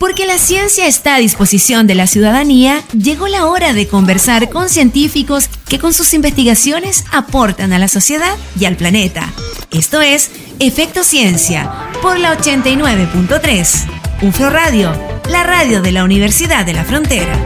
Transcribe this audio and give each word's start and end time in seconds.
Porque 0.00 0.24
la 0.24 0.38
ciencia 0.38 0.86
está 0.86 1.16
a 1.16 1.18
disposición 1.18 1.86
de 1.86 1.94
la 1.94 2.06
ciudadanía, 2.06 2.82
llegó 2.96 3.28
la 3.28 3.44
hora 3.44 3.74
de 3.74 3.86
conversar 3.86 4.48
con 4.48 4.70
científicos 4.70 5.50
que 5.68 5.78
con 5.78 5.92
sus 5.92 6.14
investigaciones 6.14 7.04
aportan 7.12 7.74
a 7.74 7.78
la 7.78 7.86
sociedad 7.86 8.34
y 8.58 8.64
al 8.64 8.76
planeta. 8.76 9.30
Esto 9.70 10.00
es 10.00 10.30
Efecto 10.58 11.04
Ciencia 11.04 11.70
por 12.00 12.18
la 12.18 12.34
89.3. 12.34 14.22
UFRO 14.22 14.48
Radio, 14.48 14.90
la 15.28 15.42
radio 15.42 15.82
de 15.82 15.92
la 15.92 16.02
Universidad 16.04 16.64
de 16.64 16.72
la 16.72 16.84
Frontera. 16.84 17.38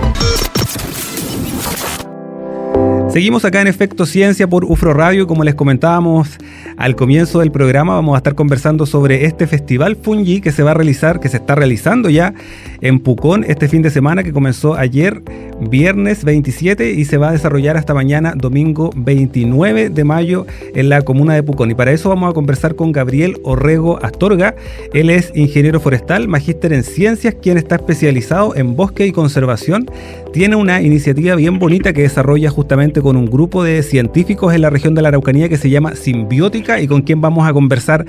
Seguimos 3.14 3.44
acá 3.44 3.60
en 3.60 3.68
Efecto 3.68 4.06
Ciencia 4.06 4.48
por 4.48 4.64
UFRO 4.64 4.92
Radio. 4.92 5.28
Como 5.28 5.44
les 5.44 5.54
comentábamos 5.54 6.36
al 6.76 6.96
comienzo 6.96 7.38
del 7.38 7.52
programa, 7.52 7.94
vamos 7.94 8.16
a 8.16 8.16
estar 8.16 8.34
conversando 8.34 8.86
sobre 8.86 9.24
este 9.24 9.46
festival 9.46 9.94
Fungi 9.94 10.40
que 10.40 10.50
se 10.50 10.64
va 10.64 10.72
a 10.72 10.74
realizar, 10.74 11.20
que 11.20 11.29
se 11.29 11.36
está 11.36 11.54
realizando 11.54 12.11
ya 12.11 12.34
en 12.80 12.98
Pucón 12.98 13.44
este 13.46 13.68
fin 13.68 13.82
de 13.82 13.90
semana, 13.90 14.24
que 14.24 14.32
comenzó 14.32 14.75
ayer, 14.75 15.22
viernes 15.61 16.25
27, 16.25 16.90
y 16.90 17.04
se 17.04 17.16
va 17.16 17.29
a 17.29 17.32
desarrollar 17.32 17.76
hasta 17.76 17.94
mañana, 17.94 18.34
domingo 18.36 18.90
29 18.96 19.90
de 19.90 20.03
mayo, 20.03 20.44
en 20.75 20.89
la 20.89 21.03
comuna 21.03 21.34
de 21.34 21.44
Pucón. 21.44 21.70
Y 21.70 21.76
para 21.76 21.92
eso 21.92 22.08
vamos 22.08 22.28
a 22.28 22.34
conversar 22.34 22.75
con 22.75 22.90
Gabriel 22.90 23.39
Orrego 23.44 24.04
Astorga. 24.04 24.56
Él 24.92 25.08
es 25.08 25.31
ingeniero 25.36 25.78
forestal, 25.78 26.26
magíster 26.26 26.72
en 26.72 26.82
ciencias, 26.82 27.36
quien 27.40 27.58
está 27.58 27.76
especializado 27.76 28.56
en 28.56 28.75
bosque 28.75 29.06
y 29.06 29.12
conservación. 29.12 29.89
Tiene 30.32 30.56
una 30.56 30.82
iniciativa 30.82 31.36
bien 31.36 31.61
bonita 31.61 31.92
que 31.92 32.03
desarrolla 32.03 32.50
justamente 32.50 33.03
con 33.05 33.19
un 33.19 33.27
grupo 33.27 33.62
de 33.62 33.83
científicos 33.83 34.55
en 34.55 34.62
la 34.62 34.70
región 34.70 34.94
de 34.94 35.03
la 35.03 35.08
Araucanía 35.08 35.50
que 35.50 35.58
se 35.58 35.69
llama 35.69 35.95
Simbiótica 35.95 36.81
y 36.81 36.89
con 36.89 37.03
quien 37.03 37.20
vamos 37.20 37.47
a 37.47 37.53
conversar 37.53 38.06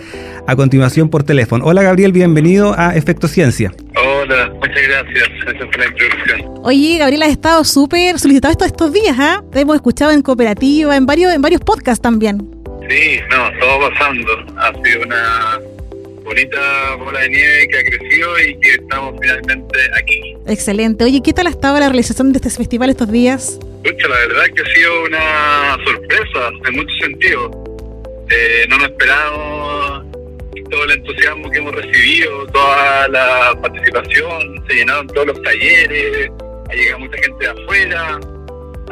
a 0.48 0.55
continuación 0.55 1.09
por 1.09 1.23
teléfono. 1.23 1.66
Hola 1.66 1.84
Gabriel, 1.84 2.13
bienvenido 2.13 2.73
a 2.77 2.95
Efecto 2.95 3.27
Ciencia. 3.27 3.73
Hola, 3.94 4.50
muchas 4.53 4.81
gracias. 4.88 5.30
Gracias 5.44 5.66
por 5.66 5.80
la 5.80 5.86
introducción. 5.88 6.53
Oye, 6.63 6.98
Gabriel, 6.98 7.23
has 7.23 7.30
estado 7.31 7.66
súper 7.66 8.17
solicitado 8.20 8.53
estos, 8.53 8.67
estos 8.67 8.94
días, 8.94 9.17
¿ah? 9.19 9.44
Te 9.52 9.59
hemos 9.59 9.75
escuchado 9.75 10.11
en 10.11 10.22
cooperativa, 10.22 10.95
en 10.95 11.06
varios, 11.06 11.34
en 11.34 11.41
varios 11.41 11.59
podcasts 11.59 12.02
también. 12.02 12.38
Sí, 12.89 13.19
no, 13.30 13.59
todo 13.59 13.89
pasando. 13.89 14.31
Ha 14.58 14.72
sido 14.81 15.02
una 15.06 15.59
bonita 16.26 16.95
bola 16.95 17.22
de 17.22 17.30
nieve 17.30 17.68
que 17.70 17.78
ha 17.78 17.84
crecido 17.84 18.40
y 18.40 18.59
que 18.59 18.72
estamos 18.72 19.16
finalmente 19.22 19.80
aquí. 19.98 20.36
Excelente. 20.48 21.06
Oye, 21.06 21.22
¿qué 21.23 21.34
tal 21.34 21.48
ha 21.48 21.52
estado 21.52 21.80
la 21.80 21.88
realización 21.88 22.34
de 22.34 22.38
este 22.38 22.50
festival 22.50 22.90
estos 22.90 23.12
días? 23.12 23.59
Pucha, 23.84 24.08
la 24.08 24.16
verdad 24.16 24.46
es 24.46 24.52
que 24.52 24.62
ha 24.62 24.73
sido 24.73 25.03
una 25.03 25.78
sorpresa 25.86 26.50
en 26.68 26.76
muchos 26.76 26.98
sentidos. 27.00 27.52
Eh, 28.31 28.66
no 28.68 28.78
nos 28.80 28.90
esperábamos 28.90 30.06
todo 30.70 30.84
el 30.86 30.92
entusiasmo 30.92 31.50
que 31.52 31.59
hemos 31.59 31.76
recibido, 31.76 32.48
toda 32.48 33.08
la 33.09 33.58
participación, 33.62 34.64
se 34.68 34.76
llenaron 34.76 35.08
todos 35.08 35.28
los 35.28 35.42
talleres, 35.44 36.31
ha 36.70 36.73
llegado 36.73 37.00
mucha 37.00 37.18
gente 37.22 37.46
de 37.46 37.52
afuera, 37.52 38.20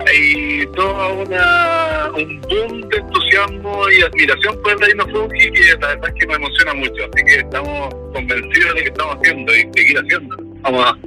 hay 0.08 0.66
todo 0.76 1.24
una, 1.24 2.10
un 2.16 2.42
boom 2.42 2.82
de 2.90 2.98
entusiasmo 2.98 3.90
y 3.90 4.02
admiración 4.02 4.56
por 4.64 4.72
el 4.74 4.80
reino 4.80 5.06
fungi 5.08 5.52
que 5.52 5.62
la 5.82 5.88
verdad 5.90 6.10
es 6.10 6.14
que 6.20 6.26
nos 6.28 6.36
emociona 6.38 6.74
mucho, 6.74 7.04
así 7.14 7.26
que 7.26 7.36
estamos 7.36 7.94
convencidos 8.14 8.76
de 8.76 8.82
que 8.82 8.88
estamos 8.90 9.16
haciendo 9.18 9.52
y 9.54 9.60
seguir 9.76 9.98
haciendo. 10.00 10.38
Vamos 10.62 10.86
a, 10.86 10.98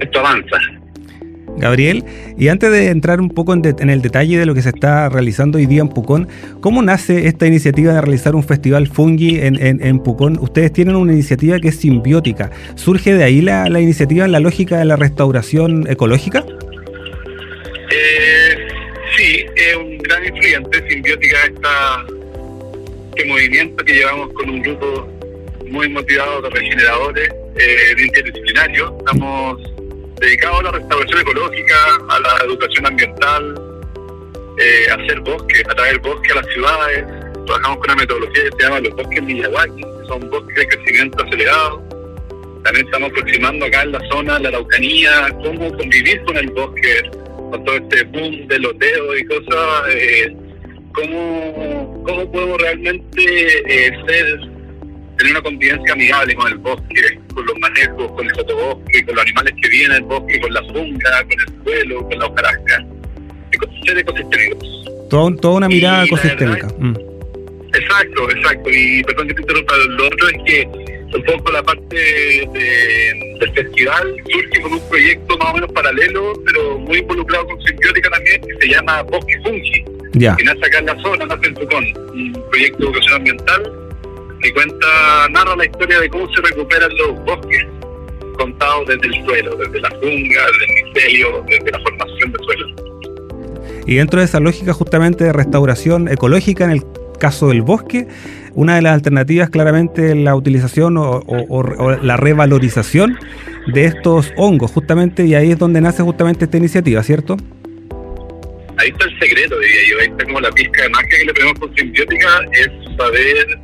esto 0.00 0.18
avanza. 0.20 0.56
Gabriel, 1.58 2.02
y 2.38 2.48
antes 2.48 2.70
de 2.72 2.88
entrar 2.88 3.20
un 3.20 3.28
poco 3.28 3.52
en, 3.52 3.60
de- 3.60 3.74
en 3.78 3.90
el 3.90 4.00
detalle 4.00 4.38
de 4.38 4.46
lo 4.46 4.54
que 4.54 4.62
se 4.62 4.70
está 4.70 5.10
realizando 5.10 5.58
hoy 5.58 5.66
día 5.66 5.82
en 5.82 5.88
Pucón, 5.90 6.26
¿cómo 6.60 6.80
nace 6.82 7.26
esta 7.28 7.46
iniciativa 7.46 7.92
de 7.92 8.00
realizar 8.00 8.34
un 8.34 8.42
festival 8.42 8.86
fungi 8.88 9.38
en, 9.38 9.60
en- 9.64 9.84
en 9.84 9.98
Pucón? 10.00 10.38
Ustedes 10.40 10.72
tienen 10.72 10.96
una 10.96 11.12
iniciativa 11.12 11.60
que 11.60 11.68
es 11.68 11.76
simbiótica. 11.76 12.50
¿Surge 12.74 13.12
de 13.12 13.22
ahí 13.22 13.42
la, 13.42 13.68
la 13.68 13.80
iniciativa 13.80 14.24
en 14.24 14.32
la 14.32 14.40
lógica 14.40 14.78
de 14.78 14.86
la 14.86 14.96
restauración 14.96 15.86
ecológica? 15.90 16.42
Eh, 17.94 18.68
sí, 19.14 19.44
es 19.54 19.76
un 19.76 19.98
gran 19.98 20.24
influyente 20.24 20.88
simbiótica 20.88 21.44
esta, 21.44 22.06
este 23.10 23.28
movimiento 23.28 23.84
que 23.84 23.92
llevamos 23.92 24.32
con 24.32 24.48
un 24.48 24.62
grupo 24.62 25.06
muy 25.66 25.90
motivado 25.90 26.40
de 26.40 26.50
regeneradores 26.50 27.28
eh, 27.56 27.94
de 27.94 28.02
interdisciplinario. 28.02 28.96
Estamos 28.98 29.60
dedicados 30.20 30.60
a 30.60 30.62
la 30.62 30.70
restauración 30.70 31.20
ecológica, 31.20 31.76
a 32.08 32.20
la 32.20 32.44
educación 32.46 32.86
ambiental, 32.86 33.54
eh, 34.58 34.90
a 34.90 34.94
hacer 34.94 35.20
bosques, 35.20 35.62
a 35.68 35.74
traer 35.74 35.98
bosque 35.98 36.32
a 36.32 36.36
las 36.36 36.46
ciudades. 36.46 37.04
Trabajamos 37.44 37.76
con 37.76 37.90
una 37.90 37.96
metodología 37.96 38.44
que 38.44 38.50
se 38.56 38.62
llama 38.62 38.80
los 38.80 38.94
bosques 38.94 39.22
Miyawaki, 39.22 39.82
que 39.82 40.06
son 40.08 40.30
bosques 40.30 40.56
de 40.56 40.66
crecimiento 40.66 41.24
acelerado. 41.24 41.82
También 42.64 42.86
estamos 42.86 43.10
aproximando 43.10 43.66
acá 43.66 43.82
en 43.82 43.92
la 43.92 44.00
zona, 44.08 44.38
la 44.38 44.48
Araucanía, 44.48 45.28
cómo 45.42 45.76
convivir 45.76 46.22
con 46.22 46.38
el 46.38 46.48
bosque, 46.52 47.02
con 47.52 47.64
todo 47.64 47.76
este 47.76 48.02
boom 48.04 48.48
de 48.48 48.58
loteo 48.58 49.16
y 49.18 49.24
cosas, 49.26 49.82
eh, 49.94 50.34
cómo, 50.94 52.02
cómo 52.06 52.32
podemos 52.32 52.58
realmente 52.60 53.22
eh, 53.68 53.92
ser, 54.06 54.40
tener 55.18 55.32
una 55.32 55.42
convivencia 55.42 55.92
amigable 55.92 56.34
con 56.34 56.50
el 56.52 56.58
bosque, 56.58 57.20
con 57.34 57.46
los 57.46 57.58
manejos, 57.58 58.12
con 58.12 58.26
el 58.28 58.34
sotobosque, 58.34 59.04
con 59.04 59.14
los 59.14 59.24
animales 59.24 59.54
que 59.62 59.68
viven 59.68 59.90
en 59.92 59.96
el 59.98 60.02
bosque, 60.04 60.40
con 60.40 60.52
la 60.52 60.62
funga, 60.64 61.22
con 61.22 61.32
el 61.32 61.64
suelo, 61.64 62.08
con 62.08 62.18
la 62.18 62.26
hojarasca, 62.26 62.84
ser 63.86 63.98
ecosistémicos. 63.98 64.84
Todo- 65.10 65.36
toda 65.36 65.54
una 65.58 65.68
mirada 65.68 66.04
Y 66.04 66.06
ecosistémica. 66.06 66.66
verdad- 66.66 66.78
Mm. 66.78 66.96
Exacto, 67.74 68.30
exacto. 68.30 68.70
Y 68.70 69.02
perdón 69.04 69.28
que 69.28 69.34
te 69.34 69.40
interrumpa, 69.42 69.74
lo 69.88 70.06
otro 70.06 70.28
es 70.28 70.36
que 70.46 70.68
un 71.14 71.22
poco 71.24 71.52
la 71.52 71.62
parte 71.62 71.96
de- 71.96 73.36
del 73.40 73.52
festival 73.52 74.14
surge 74.30 74.60
con 74.62 74.72
un 74.74 74.88
proyecto 74.88 75.36
más 75.38 75.50
o 75.50 75.54
menos 75.54 75.72
paralelo, 75.72 76.32
pero 76.46 76.78
muy 76.78 76.98
involucrado 76.98 77.46
con 77.46 77.60
simbiótica 77.62 78.10
también, 78.10 78.40
que 78.42 78.66
se 78.66 78.72
llama 78.74 79.02
Bosque 79.02 79.34
Fungi, 79.44 79.84
Ya. 80.14 80.36
que 80.36 80.44
nace 80.44 80.64
acá 80.66 80.78
en 80.78 80.86
la 80.86 81.02
zona, 81.02 81.26
nace 81.26 81.46
en 81.48 81.54
Tucón, 81.54 81.84
un 82.12 82.44
proyecto 82.50 82.78
de 82.78 82.84
educación 82.84 83.14
ambiental 83.14 83.72
que 84.40 84.52
cuenta, 84.54 85.28
narra 85.30 85.54
la 85.56 85.64
historia 85.66 86.00
de 86.00 86.08
cómo 86.08 86.32
se 86.34 86.40
recuperan 86.42 86.90
los 86.96 87.24
bosques, 87.24 87.64
contados 88.38 88.88
desde 88.88 89.06
el 89.06 89.24
suelo, 89.24 89.56
desde 89.56 89.80
la 89.80 89.90
funga, 89.90 90.00
desde 90.08 90.64
el 90.64 90.84
micelio, 90.86 91.44
desde 91.46 91.70
la 91.70 91.80
formación 91.80 92.32
del 92.32 92.40
suelo. 92.44 92.66
Y 93.86 93.96
dentro 93.96 94.20
de 94.20 94.24
esa 94.26 94.40
lógica 94.40 94.72
justamente 94.72 95.24
de 95.24 95.32
restauración 95.32 96.08
ecológica, 96.08 96.64
en 96.64 96.70
el 96.70 96.82
caso 97.20 97.48
del 97.48 97.62
bosque, 97.62 98.06
una 98.54 98.76
de 98.76 98.82
las 98.82 98.92
alternativas 98.94 99.50
claramente 99.50 100.10
es 100.10 100.16
la 100.16 100.34
utilización 100.34 100.96
o, 100.96 101.18
o- 101.26 101.46
o- 101.48 101.90
la 102.02 102.16
revalorización 102.16 103.18
de 103.66 103.84
estos 103.84 104.32
hongos, 104.36 104.70
justamente, 104.72 105.24
y 105.24 105.34
ahí 105.34 105.52
es 105.52 105.58
donde 105.58 105.80
nace 105.80 106.02
justamente 106.02 106.44
esta 106.46 106.56
iniciativa, 106.56 107.02
¿cierto? 107.02 107.36
ahí 108.78 108.88
está 108.88 109.04
el 109.04 109.18
secreto, 109.20 109.56
diría 109.60 109.80
yo, 109.90 109.98
ahí 110.00 110.06
está 110.08 110.24
como 110.24 110.40
la 110.40 110.50
pizca 110.50 110.82
de 110.82 110.88
magia 110.88 111.08
que 111.18 111.24
le 111.26 111.34
ponemos 111.34 111.58
con 111.60 111.74
simbiótica, 111.76 112.28
es 112.52 112.68
saber 112.96 113.58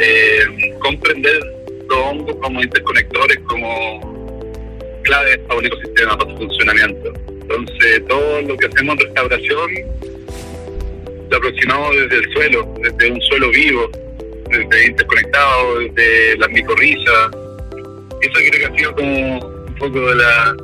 eh, 0.00 0.74
comprender 0.80 1.38
los 1.88 1.98
hongos 1.98 2.34
como 2.42 2.60
interconectores, 2.60 3.38
como 3.46 4.98
claves 5.04 5.38
para 5.46 5.58
un 5.60 5.66
ecosistema, 5.66 6.18
para 6.18 6.30
su 6.32 6.36
funcionamiento. 6.38 7.12
Entonces, 7.42 8.02
todo 8.08 8.42
lo 8.42 8.56
que 8.56 8.66
hacemos 8.66 8.94
en 8.98 9.06
restauración 9.06 9.70
lo 11.30 11.36
aproximamos 11.36 11.96
desde 11.96 12.16
el 12.16 12.32
suelo, 12.32 12.74
desde 12.82 13.12
un 13.12 13.20
suelo 13.22 13.50
vivo, 13.50 13.88
desde 14.50 14.86
interconectado, 14.86 15.78
desde 15.80 16.38
las 16.38 16.50
micorrizas. 16.50 17.30
Eso 18.20 18.32
creo 18.32 18.60
que 18.60 18.66
ha 18.66 18.76
sido 18.76 18.94
como 18.94 19.38
un 19.38 19.74
poco 19.76 20.00
de 20.10 20.14
la, 20.16 20.54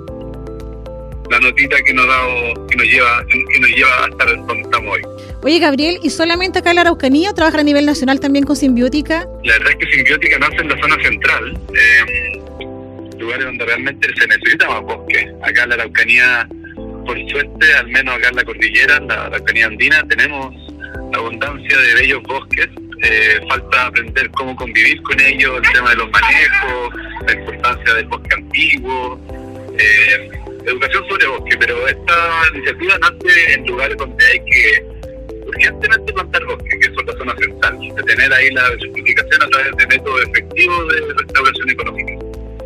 la 1.31 1.41
notita 1.41 1.77
que 1.83 1.95
nos 1.95 2.05
ha 2.05 2.09
dado, 2.09 2.67
que 2.67 2.77
nos 2.77 2.87
lleva, 2.87 3.25
que 3.29 3.61
nos 3.61 3.71
lleva 3.71 4.05
a 4.05 4.09
estar 4.09 4.37
donde 4.47 4.63
estamos 4.63 4.95
hoy. 4.95 5.03
Oye, 5.43 5.59
Gabriel, 5.59 5.99
¿y 6.03 6.11
solamente 6.11 6.59
acá 6.59 6.71
en 6.71 6.77
la 6.77 6.83
Araucanía 6.83 7.31
o 7.31 7.35
trabajan 7.35 7.61
a 7.61 7.63
nivel 7.63 7.87
nacional 7.87 8.21
también 8.21 8.45
con 8.45 8.57
simbiótica? 8.57 9.27
La 9.45 9.53
verdad 9.55 9.71
es 9.71 9.77
que 9.77 9.97
Simbiótica 9.97 10.39
nace 10.39 10.57
en 10.57 10.69
la 10.69 10.81
zona 10.81 11.03
central, 11.03 11.59
eh, 11.73 12.41
lugares 13.19 13.45
donde 13.47 13.65
realmente 13.65 14.09
se 14.19 14.27
necesita 14.27 14.69
más 14.69 14.83
bosque. 14.83 15.31
Acá 15.43 15.63
en 15.63 15.69
la 15.69 15.75
Araucanía, 15.77 16.49
por 17.07 17.31
suerte, 17.31 17.75
al 17.79 17.89
menos 17.89 18.17
acá 18.17 18.29
en 18.29 18.37
la 18.37 18.45
cordillera, 18.45 18.97
en 18.97 19.09
la 19.09 19.25
Araucanía 19.27 19.67
andina, 19.67 20.07
tenemos 20.09 20.55
abundancia 21.15 21.79
de 21.79 21.95
bellos 21.95 22.23
bosques. 22.25 22.69
Eh, 23.03 23.41
falta 23.49 23.87
aprender 23.87 24.31
cómo 24.33 24.57
convivir 24.57 25.03
con 25.03 25.21
ellos, 25.21 25.61
el 25.63 25.73
tema 25.73 25.91
de 25.91 25.97
los 25.97 26.11
manejos, 26.11 26.95
la 27.27 27.33
importancia 27.35 27.95
del 27.95 28.07
bosque 28.07 28.35
antiguo, 28.35 29.21
eh, 29.79 30.31
educación 30.65 31.05
sobre 31.09 31.27
bosque, 31.27 31.57
pero 31.59 31.87
esta 31.87 32.43
iniciativa 32.55 32.99
nace 32.99 33.53
en 33.53 33.67
lugares 33.67 33.97
donde 33.99 34.25
hay 34.25 34.39
que 34.41 34.97
urgentemente 35.47 36.13
plantar 36.13 36.45
bosque, 36.47 36.79
que 36.81 36.87
es 36.87 37.07
la 37.07 37.13
zona 37.19 37.37
central, 37.37 37.79
de 37.79 38.03
tener 38.03 38.33
ahí 38.33 38.51
la 38.51 38.67
certificación 38.69 39.43
a 39.43 39.49
través 39.49 39.77
de 39.77 39.87
métodos 39.87 40.23
efectivos 40.29 40.89
de 40.89 41.15
restauración 41.15 41.71
económica. 41.71 42.13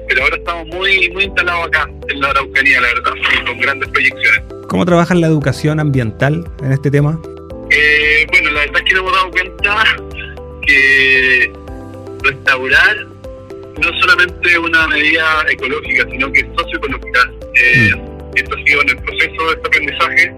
Pero 0.09 0.23
ahora 0.23 0.37
estamos 0.37 0.67
muy 0.69 1.11
muy 1.11 1.25
instalados 1.25 1.67
acá, 1.67 1.91
en 2.09 2.21
la 2.21 2.31
Araucanía, 2.31 2.81
la 2.81 2.89
verdad, 2.89 3.13
con 3.47 3.61
grandes 3.61 3.89
proyecciones. 3.91 4.43
¿Cómo 4.69 4.87
trabajan 4.87 5.21
la 5.21 5.27
educación 5.27 5.81
ambiental 5.81 6.49
en 6.63 6.73
este 6.73 6.91
tema? 6.91 7.21
Eh, 7.71 8.27
bueno, 8.31 8.51
la 8.51 8.61
verdad 8.61 8.77
es 8.79 8.85
que 8.85 8.95
nos 8.95 9.03
hemos 9.03 9.13
dado 9.13 9.31
cuenta 9.31 9.85
que 10.71 11.53
restaurar 12.23 12.97
no 13.81 14.01
solamente 14.01 14.59
una 14.59 14.87
medida 14.89 15.45
ecológica, 15.49 16.07
sino 16.11 16.31
que 16.33 16.47
socioecológica. 16.57 17.31
Eh, 17.55 17.91
Esto 18.37 18.57
ha 18.57 18.65
sido 18.65 18.83
en 18.83 18.89
el 18.91 18.97
proceso 18.99 19.47
de 19.47 19.53
este 19.55 19.67
aprendizaje. 19.67 20.35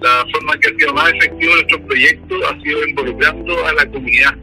La 0.00 0.24
forma 0.32 0.58
que 0.58 0.68
ha 0.68 0.78
sido 0.78 0.94
más 0.94 1.12
efectivo 1.12 1.54
nuestro 1.54 1.86
proyecto 1.86 2.34
ha 2.48 2.60
sido 2.62 2.88
involucrando 2.88 3.66
a 3.66 3.72
la 3.74 3.86
comunidad. 3.86 4.34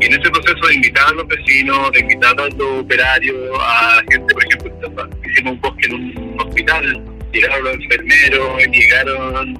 Y 0.00 0.06
en 0.06 0.12
ese 0.12 0.30
proceso 0.30 0.66
de 0.66 0.74
invitar 0.74 1.06
a 1.08 1.12
los 1.12 1.28
vecinos, 1.28 1.92
de 1.92 2.00
invitar 2.00 2.40
a 2.40 2.48
los 2.48 2.80
operarios, 2.80 3.36
a 3.60 3.96
la 3.96 4.04
gente, 4.10 4.34
por 4.34 4.44
ejemplo, 4.44 5.10
hicimos 5.30 5.52
un 5.52 5.60
bosque 5.60 5.86
en 5.86 5.94
un 5.94 6.40
hospital, 6.40 7.04
llegaron 7.32 7.64
los 7.64 7.74
enfermeros, 7.74 8.66
llegaron 8.72 9.58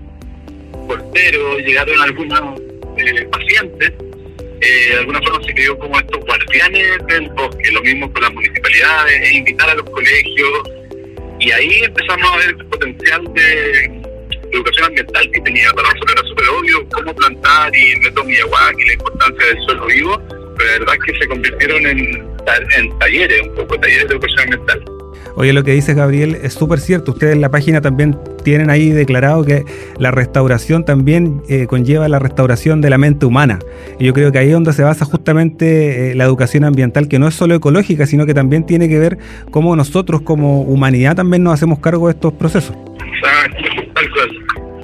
porteros, 0.88 1.58
llegaron 1.58 2.00
algunos 2.00 2.60
eh, 2.96 3.28
pacientes 3.30 3.92
eh, 4.62 4.90
de 4.90 4.98
alguna 4.98 5.20
forma 5.22 5.44
se 5.44 5.54
creó 5.54 5.78
como 5.78 5.98
estos 5.98 6.20
guardianes 6.24 6.98
del 7.08 7.28
bosque, 7.30 7.72
lo 7.72 7.82
mismo 7.82 8.12
con 8.12 8.22
las 8.22 8.32
municipalidades, 8.32 9.30
e 9.30 9.36
invitar 9.36 9.70
a 9.70 9.74
los 9.74 9.90
colegios, 9.90 10.62
y 11.40 11.50
ahí 11.50 11.82
empezamos 11.82 12.30
a 12.32 12.36
ver 12.36 12.48
el 12.50 12.66
potencial 12.66 13.24
de 13.34 14.02
educación 14.52 14.86
ambiental 14.86 15.30
que 15.32 15.40
tenía. 15.40 15.70
Para 15.72 15.88
nosotros 15.88 16.12
era 16.16 16.28
súper 16.28 16.48
obvio 16.50 16.88
cómo 16.90 17.14
plantar 17.14 17.74
y 17.74 17.92
el 17.92 18.00
método 18.00 18.24
Miyawaki, 18.24 18.84
la 18.84 18.92
importancia 18.92 19.46
del 19.46 19.62
suelo 19.64 19.86
vivo, 19.86 20.22
pero 20.56 20.70
la 20.70 20.78
verdad 20.78 20.94
que 21.04 21.18
se 21.18 21.26
convirtieron 21.26 21.86
en, 21.86 22.28
en 22.76 22.98
talleres, 22.98 23.42
un 23.42 23.54
poco 23.56 23.80
talleres 23.80 24.08
de 24.08 24.14
educación 24.14 24.40
ambiental. 24.40 24.91
Oye, 25.34 25.52
lo 25.52 25.64
que 25.64 25.72
dice 25.72 25.94
Gabriel 25.94 26.38
es 26.42 26.52
súper 26.54 26.80
cierto. 26.80 27.12
Ustedes 27.12 27.34
en 27.34 27.40
la 27.40 27.50
página 27.50 27.80
también 27.80 28.18
tienen 28.44 28.70
ahí 28.70 28.90
declarado 28.90 29.44
que 29.44 29.64
la 29.98 30.10
restauración 30.10 30.84
también 30.84 31.42
eh, 31.48 31.66
conlleva 31.66 32.08
la 32.08 32.18
restauración 32.18 32.80
de 32.80 32.90
la 32.90 32.98
mente 32.98 33.26
humana. 33.26 33.58
Y 33.98 34.04
yo 34.04 34.12
creo 34.12 34.32
que 34.32 34.38
ahí 34.38 34.48
es 34.48 34.52
donde 34.52 34.72
se 34.72 34.82
basa 34.82 35.04
justamente 35.04 36.10
eh, 36.10 36.14
la 36.14 36.24
educación 36.24 36.64
ambiental, 36.64 37.08
que 37.08 37.18
no 37.18 37.28
es 37.28 37.34
solo 37.34 37.54
ecológica, 37.54 38.06
sino 38.06 38.26
que 38.26 38.34
también 38.34 38.64
tiene 38.64 38.88
que 38.88 38.98
ver 38.98 39.18
cómo 39.50 39.74
nosotros 39.76 40.22
como 40.22 40.62
humanidad 40.62 41.16
también 41.16 41.42
nos 41.42 41.54
hacemos 41.54 41.78
cargo 41.78 42.08
de 42.08 42.14
estos 42.14 42.32
procesos. 42.34 42.76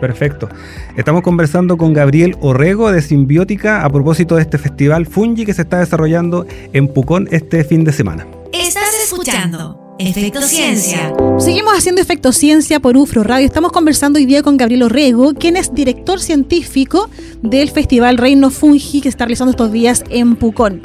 Perfecto. 0.01 0.49
Estamos 0.97 1.23
conversando 1.23 1.77
con 1.77 1.93
Gabriel 1.93 2.37
Orrego 2.41 2.93
de 2.93 3.03
Simbiótica 3.03 3.85
a 3.85 3.91
propósito 3.91 4.37
de 4.37 4.43
este 4.43 4.59
festival 4.59 5.07
Fungi 5.07 5.45
que 5.45 5.55
se 5.55 5.63
está 5.63 5.81
desarrollando 5.81 6.47
en 6.73 6.89
Pucón 6.89 7.29
este 7.33 7.65
fin 7.65 7.85
de 7.85 7.93
semana. 7.93 8.27
Estás 8.53 8.95
escuchando 9.03 9.88
Efecto 9.99 10.43
Ciencia. 10.43 11.13
Seguimos 11.41 11.77
haciendo 11.77 12.01
Efecto 12.01 12.31
Ciencia 12.31 12.79
por 12.79 12.97
UFRO 12.97 13.25
Radio. 13.25 13.45
Estamos 13.45 13.73
conversando 13.73 14.21
hoy 14.21 14.27
día 14.27 14.45
con 14.45 14.57
Gabriel 14.57 14.85
Orrego, 14.85 15.35
quien 15.35 15.57
es 15.57 15.75
director 15.75 16.21
científico 16.21 17.11
del 17.43 17.69
Festival 17.71 18.17
Reino 18.17 18.51
Fungi 18.51 19.01
que 19.01 19.05
se 19.05 19.09
está 19.09 19.25
realizando 19.25 19.51
estos 19.51 19.73
días 19.73 20.05
en 20.09 20.37
Pucón. 20.37 20.83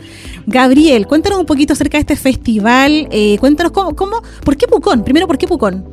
Gabriel, 0.48 1.06
cuéntanos 1.06 1.38
un 1.38 1.46
poquito 1.46 1.74
acerca 1.74 1.98
de 1.98 2.02
este 2.02 2.16
festival. 2.16 3.08
Eh, 3.12 3.38
cuéntanos 3.40 3.72
cómo, 3.72 3.96
cómo, 3.96 4.24
¿por 4.44 4.58
qué 4.58 4.68
Pucón? 4.68 5.04
Primero, 5.04 5.28
¿por 5.28 5.38
qué 5.38 5.46
Pucón? 5.48 5.86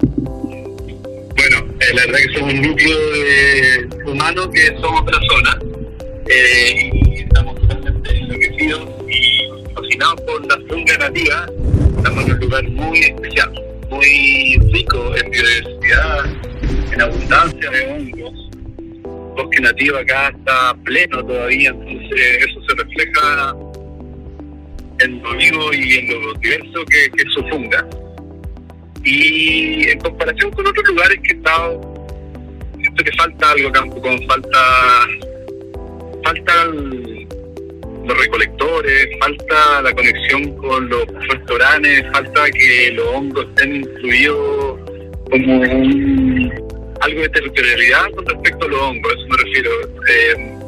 Bueno, 0.00 1.58
eh, 1.80 1.94
la 1.94 2.06
verdad 2.06 2.18
que 2.18 2.38
somos 2.38 2.52
un 2.52 2.60
núcleo 2.60 2.98
de 3.12 4.10
humanos 4.10 4.48
que 4.52 4.76
somos 4.78 5.04
zona 5.30 5.58
eh, 6.28 6.90
y 6.92 7.20
estamos 7.22 7.54
totalmente 7.60 8.14
enloquecidos 8.14 8.95
fascinados 9.96 10.20
por 10.22 10.46
la 10.46 10.68
funga 10.68 10.98
nativa 10.98 11.46
estamos 11.96 12.24
en 12.24 12.32
un 12.32 12.40
lugar 12.40 12.68
muy 12.70 12.98
especial, 12.98 13.52
muy 13.90 14.58
rico 14.72 15.16
en 15.16 15.30
biodiversidad, 15.30 16.24
en 16.92 17.00
abundancia 17.00 17.70
de 17.70 17.86
hongos. 17.86 18.50
El 19.04 19.42
bosque 19.42 19.60
nativo 19.60 19.96
acá 19.98 20.28
está 20.28 20.76
pleno 20.84 21.24
todavía, 21.24 21.70
entonces 21.70 22.46
eso 22.46 22.60
se 22.68 22.74
refleja 22.74 23.56
en 25.00 25.22
lo 25.22 25.36
vivo 25.36 25.72
y 25.72 25.94
en 25.94 26.22
lo 26.22 26.34
diverso 26.34 26.84
que, 26.86 27.10
que 27.16 27.22
es 27.22 27.32
su 27.34 27.42
funga. 27.48 27.86
Y 29.04 29.88
en 29.88 29.98
comparación 30.00 30.50
con 30.52 30.66
otros 30.66 30.88
lugares 30.88 31.18
que 31.22 31.34
he 31.34 31.36
estado, 31.36 32.08
siento 32.80 33.04
que 33.04 33.12
falta 33.12 33.50
algo 33.50 33.72
campo, 33.72 34.00
como 34.00 34.18
falta 34.26 35.06
falta 36.24 36.52
falta 39.20 39.82
la 39.82 39.92
conexión 39.94 40.56
con 40.56 40.88
los 40.88 41.06
restaurantes, 41.28 42.04
falta 42.12 42.50
que 42.50 42.92
los 42.92 43.06
hongos 43.08 43.46
estén 43.48 43.76
incluidos 43.76 44.78
como 45.30 45.62
algo 47.00 47.20
de 47.20 47.28
territorialidad 47.28 48.10
con 48.12 48.26
respecto 48.26 48.66
a 48.66 48.68
los 48.68 48.80
hongos, 48.80 49.12
a 49.12 49.18
eso 49.18 49.28
me 49.28 49.36
refiero. 49.36 49.70
Eh, 50.08 50.58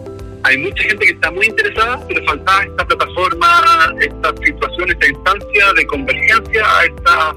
hay 0.45 0.59
mucha 0.59 0.83
gente 0.83 1.07
que 1.07 1.13
está 1.13 1.31
muy 1.31 1.47
interesada, 1.47 2.01
pero 2.09 2.25
falta 2.25 2.63
esta 2.63 2.87
plataforma, 2.87 3.95
esta 4.01 4.35
situación, 4.45 4.91
esta 4.91 5.09
instancia 5.09 5.73
de 5.77 5.87
convergencia 5.87 6.79
a, 6.79 6.85
esta, 6.85 7.31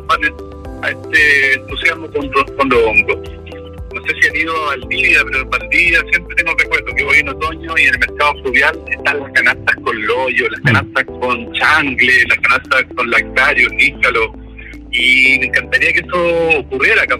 a 0.84 0.90
este 0.90 1.54
entusiasmo 1.54 2.10
con, 2.12 2.30
con 2.30 2.70
los 2.70 2.84
hongos 2.84 3.41
no 4.02 4.08
sé 4.08 4.22
si 4.22 4.30
han 4.30 4.36
ido 4.36 4.70
al 4.70 4.82
día, 4.90 5.20
pero 5.26 5.50
al 5.52 5.70
día 5.70 6.00
siempre 6.12 6.36
tengo 6.36 6.56
recuerdo 6.58 6.96
que 6.96 7.04
voy 7.04 7.18
en 7.18 7.30
otoño 7.30 7.78
y 7.78 7.82
en 7.84 7.94
el 7.94 8.00
mercado 8.00 8.34
fluvial 8.42 8.80
están 8.90 9.20
las 9.20 9.32
canastas 9.34 9.76
con 9.84 10.06
loyo, 10.06 10.50
las 10.50 10.62
canastas 10.62 11.06
con 11.20 11.54
changle, 11.54 12.24
las 12.28 12.38
canastas 12.40 12.86
con 12.96 13.10
lactario, 13.10 13.70
nícalo. 13.70 14.34
Y 14.92 15.40
me 15.40 15.46
encantaría 15.46 15.94
que 15.94 16.00
eso 16.00 16.60
ocurriera 16.60 17.04
acá 17.04 17.18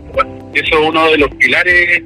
Eso 0.54 0.82
es 0.82 0.90
uno 0.90 1.12
de 1.12 1.18
los 1.20 1.30
pilares 1.36 2.04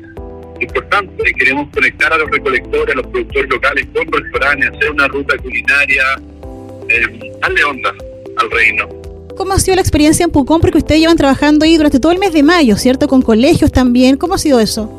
importantes. 0.59 1.33
Queremos 1.33 1.69
conectar 1.73 2.13
a 2.13 2.17
los 2.17 2.29
recolectores, 2.29 2.93
a 2.93 2.97
los 2.97 3.07
productores 3.07 3.49
locales 3.49 3.87
con 3.93 4.11
restaurantes, 4.11 4.69
hacer 4.69 4.91
una 4.91 5.07
ruta 5.07 5.37
culinaria, 5.37 6.03
eh, 6.89 7.31
darle 7.41 7.63
onda 7.63 7.93
al 8.37 8.51
reino. 8.51 9.04
¿Cómo 9.37 9.53
ha 9.53 9.59
sido 9.59 9.75
la 9.75 9.81
experiencia 9.81 10.23
en 10.23 10.31
Pucón? 10.31 10.61
Porque 10.61 10.77
ustedes 10.77 11.01
llevan 11.01 11.17
trabajando 11.17 11.65
ahí 11.65 11.75
durante 11.75 11.99
todo 11.99 12.11
el 12.11 12.19
mes 12.19 12.31
de 12.33 12.43
mayo, 12.43 12.77
¿cierto? 12.77 13.07
Con 13.07 13.21
colegios 13.21 13.71
también. 13.71 14.17
¿Cómo 14.17 14.35
ha 14.35 14.37
sido 14.37 14.59
eso? 14.59 14.89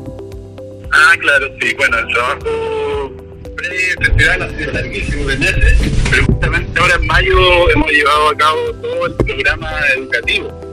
Ah, 0.91 1.15
claro, 1.19 1.47
sí. 1.59 1.73
Bueno, 1.75 1.97
el 1.97 2.07
trabajo 2.13 3.11
pre-festival 3.55 4.41
ha 4.43 4.49
sido 4.57 4.71
larguísimo 4.73 5.25
de 5.25 5.37
meses, 5.37 5.77
pero 6.11 6.25
justamente 6.25 6.79
ahora 6.79 6.95
en 6.95 7.07
mayo 7.07 7.69
hemos 7.71 7.91
llevado 7.91 8.29
a 8.29 8.37
cabo 8.37 8.59
todo 8.81 9.05
el 9.07 9.13
programa 9.15 9.69
educativo 9.95 10.67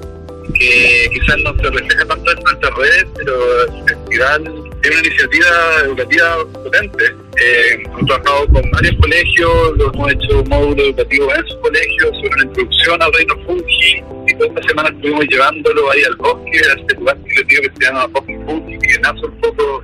que 0.59 1.11
quizás 1.13 1.37
no 1.45 1.55
se 1.57 1.71
refleja 1.71 2.05
tanto 2.05 2.31
en 2.31 2.43
nuestras 2.45 2.75
redes, 2.75 3.07
pero 3.17 3.63
el 3.63 3.85
festival 3.85 4.64
es 4.85 4.91
una 4.91 5.01
iniciativa 5.01 5.47
educativa 5.85 6.45
potente. 6.53 7.05
Eh, 7.41 7.83
hemos 7.85 8.07
trabajado 8.07 8.47
con 8.49 8.71
varios 8.71 8.95
colegios, 9.01 9.77
lo 9.77 9.93
hemos 9.93 10.13
hecho 10.13 10.41
un 10.41 10.49
módulo 10.49 10.83
educativo 10.85 11.35
en 11.35 11.47
sus 11.47 11.57
colegios 11.57 12.11
sobre 12.17 12.29
una 12.35 12.45
introducción 12.45 13.03
al 13.03 13.13
reino 13.15 13.35
fungi 13.47 14.05
y 14.27 14.35
toda 14.35 14.49
esta 14.49 14.69
semana 14.69 14.89
estuvimos 14.91 15.27
llevándolo 15.27 15.91
ahí 15.91 16.03
al 16.05 16.17
bosque, 16.17 16.59
a 16.59 16.81
este 16.81 16.95
lugar 16.97 17.17
que 17.25 17.63
se 17.63 17.85
llama 17.85 18.07
Bosque 18.09 18.39
Fungi, 18.47 18.79
que 18.79 18.99
nace 19.01 19.27
un 19.27 19.41
poco 19.41 19.83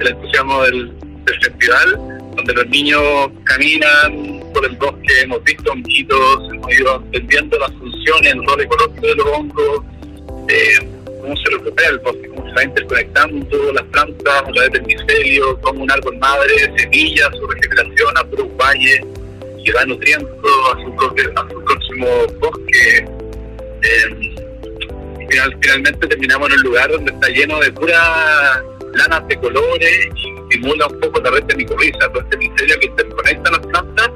el 0.00 0.08
entusiasmo 0.08 0.62
del, 0.64 0.92
festival, 1.24 1.98
donde 2.36 2.52
los 2.52 2.66
niños 2.68 3.02
caminan 3.44 4.42
por 4.52 4.64
el 4.64 4.76
bosque, 4.76 5.20
hemos 5.22 5.42
visto 5.44 5.70
honguitos, 5.70 6.50
hemos 6.52 6.72
ido 6.74 6.96
entendiendo 6.96 7.58
las 7.58 7.72
funciones, 7.74 8.32
el 8.32 8.44
rol 8.44 8.60
ecológico 8.60 9.06
de 9.06 9.14
los 9.14 9.26
hongos, 9.26 9.84
eh, 10.48 10.88
cómo 11.20 11.36
se 11.36 11.50
recupera 11.50 11.88
el 11.90 11.98
bosque, 12.00 12.31
va 12.56 12.64
interconectando 12.64 13.72
las 13.72 13.84
plantas 13.84 14.42
a 14.42 14.44
través 14.52 14.72
del 14.72 14.82
micelio, 14.82 15.58
como 15.60 15.82
un 15.82 15.90
árbol 15.90 16.18
madre, 16.18 16.72
semillas, 16.76 17.28
su 17.38 17.46
regeneración 17.46 18.16
a 18.16 18.22
un 18.42 18.56
valle 18.56 19.04
que 19.64 19.72
va 19.72 19.84
nutriendo 19.84 20.28
a 20.72 20.82
su, 20.82 20.92
a 21.36 21.48
su 21.48 21.64
próximo 21.64 22.06
bosque. 22.40 23.06
Eh, 23.82 24.34
finalmente 25.60 26.06
terminamos 26.06 26.48
en 26.48 26.54
un 26.56 26.62
lugar 26.62 26.90
donde 26.90 27.12
está 27.12 27.28
lleno 27.28 27.58
de 27.60 27.72
puras 27.72 28.62
lanas 28.94 29.26
de 29.28 29.36
colores 29.36 30.08
y 30.16 30.52
simula 30.52 30.86
un 30.86 31.00
poco 31.00 31.20
la 31.20 31.30
red 31.30 31.44
de 31.44 31.54
micorriza, 31.56 31.98
todo 32.12 32.20
este 32.20 32.36
micelio 32.36 32.78
que 32.80 32.86
interconecta 32.86 33.50
las 33.50 33.60
plantas 33.60 34.10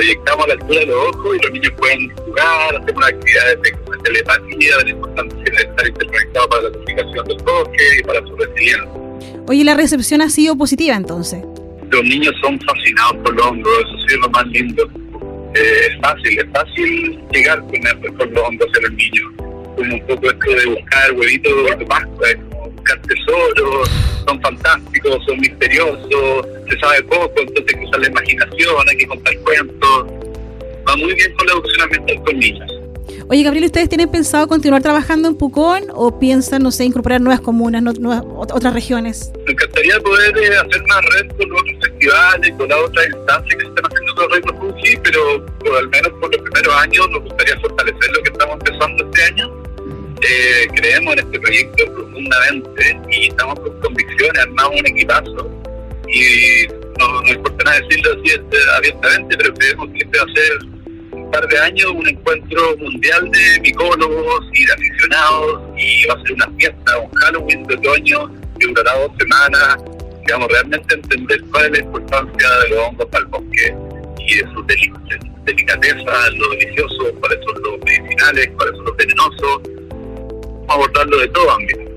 proyectamos 0.00 0.44
a 0.44 0.48
la 0.48 0.54
altura 0.54 0.80
de 0.80 0.86
los 0.86 0.96
ojos 0.96 1.36
y 1.36 1.42
los 1.42 1.52
niños 1.52 1.72
pueden 1.76 2.08
jugar, 2.16 2.76
hacer 2.76 2.96
una 2.96 3.06
actividad 3.06 3.46
de, 3.62 3.98
telepatía, 4.02 4.76
de 4.78 4.84
la 4.84 4.90
importancia 4.90 5.44
de 5.44 5.62
estar 5.62 5.86
interconectados 5.86 6.48
para 6.48 6.62
la 6.62 6.70
comunicación 6.70 7.28
del 7.28 7.36
bosque 7.42 7.84
y 7.98 8.02
para 8.04 8.20
su 8.20 8.36
resiliencia. 8.36 8.88
Oye, 9.46 9.64
¿la 9.64 9.74
recepción 9.74 10.22
ha 10.22 10.30
sido 10.30 10.56
positiva 10.56 10.96
entonces? 10.96 11.44
Los 11.90 12.02
niños 12.04 12.32
son 12.40 12.58
fascinados 12.60 13.16
por 13.22 13.34
los 13.34 13.46
hongos, 13.46 13.78
eso 13.78 13.98
sí 14.08 14.14
es 14.14 14.20
lo 14.20 14.30
más 14.30 14.46
lindo. 14.46 14.88
Eh, 15.54 15.88
es 15.90 16.00
fácil, 16.00 16.38
es 16.38 16.46
fácil 16.50 17.20
llegar 17.32 17.60
con, 17.60 18.16
con 18.16 18.32
los 18.32 18.42
hongos 18.42 18.68
en 18.78 18.84
el 18.86 18.96
niño. 18.96 19.32
Como 19.76 19.94
un 19.94 20.06
poco 20.06 20.30
esto 20.30 20.50
de 20.50 20.66
buscar 20.66 21.12
huevitos 21.12 21.78
de 21.78 21.84
Pascua, 21.84 22.28
buscar 22.90 23.02
tesoros, 23.02 23.88
son 24.26 24.40
fantásticos, 24.40 25.24
son 25.26 25.38
misteriosos, 25.40 26.46
se 26.68 26.78
sabe 26.78 27.02
poco, 27.04 27.32
entonces 27.36 27.64
hay 27.68 27.80
que 27.80 27.86
usar 27.86 28.00
la 28.00 28.08
imaginación, 28.08 28.88
hay 28.88 28.96
que 28.96 29.06
contar 29.06 29.38
cuentos. 29.38 30.06
Va 30.88 30.96
muy 30.96 31.14
bien 31.14 31.34
con 31.34 31.46
la 31.46 31.52
educación 31.52 31.82
ambiental 31.82 32.22
con 32.24 32.38
niños. 32.38 32.72
Oye, 33.28 33.44
Gabriel, 33.44 33.66
¿ustedes 33.66 33.88
tienen 33.88 34.10
pensado 34.10 34.48
continuar 34.48 34.82
trabajando 34.82 35.28
en 35.28 35.36
Pucón 35.36 35.84
o 35.94 36.18
piensan, 36.18 36.62
no 36.62 36.72
sé, 36.72 36.84
incorporar 36.84 37.20
nuevas 37.20 37.40
comunas, 37.40 37.82
nuevas, 37.82 38.24
otras 38.24 38.74
regiones? 38.74 39.30
Me 39.46 39.52
encantaría 39.52 40.00
poder 40.00 40.36
eh, 40.36 40.56
hacer 40.56 40.82
una 40.82 41.00
red 41.00 41.28
con 41.36 41.52
otros 41.52 41.76
festivales, 41.80 42.52
con 42.58 42.68
las 42.68 42.78
otras 42.78 43.06
instancias 43.06 43.54
que 43.56 43.62
se 43.62 43.68
están 43.68 43.84
haciendo 43.86 44.14
nuestro 44.14 44.28
reino 44.28 44.60
Fuji, 44.60 44.96
pero 45.04 45.46
por, 45.60 45.76
al 45.76 45.88
menos 45.90 46.10
por 46.20 46.34
los 46.34 46.42
primeros 46.42 46.74
años 46.74 47.10
nos 47.10 47.22
gustaría 47.22 47.60
fortalecer 47.60 48.10
lo 48.10 48.22
que 48.22 48.30
estamos 48.30 48.54
empezando 48.54 49.04
este 49.04 49.22
año. 49.22 49.60
Eh, 50.22 50.68
creemos 50.74 51.12
en 51.14 51.18
este 51.20 51.40
proyecto 51.40 51.89
profundamente 52.10 53.00
y 53.10 53.28
estamos 53.28 53.58
con 53.60 53.80
convicciones, 53.80 54.42
armamos 54.42 54.80
un 54.80 54.86
equipazo. 54.86 55.50
Y 56.08 56.66
no, 56.98 57.22
no 57.22 57.28
importa 57.28 57.64
nada 57.64 57.80
decirlo 57.80 58.10
así 58.12 58.34
este, 58.34 58.56
abiertamente, 58.76 59.36
pero 59.36 59.54
creemos 59.54 59.88
que 59.90 59.98
este 59.98 60.18
va 60.18 60.24
a 60.24 60.34
ser 60.34 60.58
un 61.12 61.30
par 61.30 61.46
de 61.46 61.58
años 61.58 61.90
un 61.92 62.08
encuentro 62.08 62.76
mundial 62.78 63.30
de 63.30 63.60
micólogos 63.60 64.46
y 64.52 64.64
de 64.64 64.72
aficionados 64.72 65.62
y 65.78 66.06
va 66.06 66.14
a 66.14 66.22
ser 66.22 66.32
una 66.32 66.50
fiesta, 66.58 66.98
un 66.98 67.10
Halloween 67.12 67.64
de 67.64 67.74
otoño 67.76 68.30
que 68.58 68.66
durará 68.66 68.98
dos 68.98 69.12
semanas, 69.18 69.76
que 70.26 70.32
vamos 70.32 70.48
realmente 70.48 70.94
entender 70.94 71.40
cuál 71.52 71.66
es 71.66 71.70
la 71.72 71.78
importancia 71.78 72.48
de 72.62 72.68
los 72.70 72.78
hongos 72.78 73.06
para 73.06 73.24
el 73.24 73.30
bosque 73.30 73.74
y 74.18 74.36
de 74.36 74.52
sus 74.52 74.66
delicadezas, 75.44 76.34
lo 76.34 76.50
delicioso, 76.50 77.14
cuáles 77.20 77.38
son 77.44 77.62
los 77.62 77.78
medicinales, 77.84 78.50
cuáles 78.56 78.76
son 78.76 78.84
los 78.84 78.96
venenosos, 78.96 79.62
vamos 80.66 80.68
a 80.68 80.74
abordarlo 80.74 81.18
de 81.18 81.28
todo 81.28 81.50
ámbito. 81.52 81.89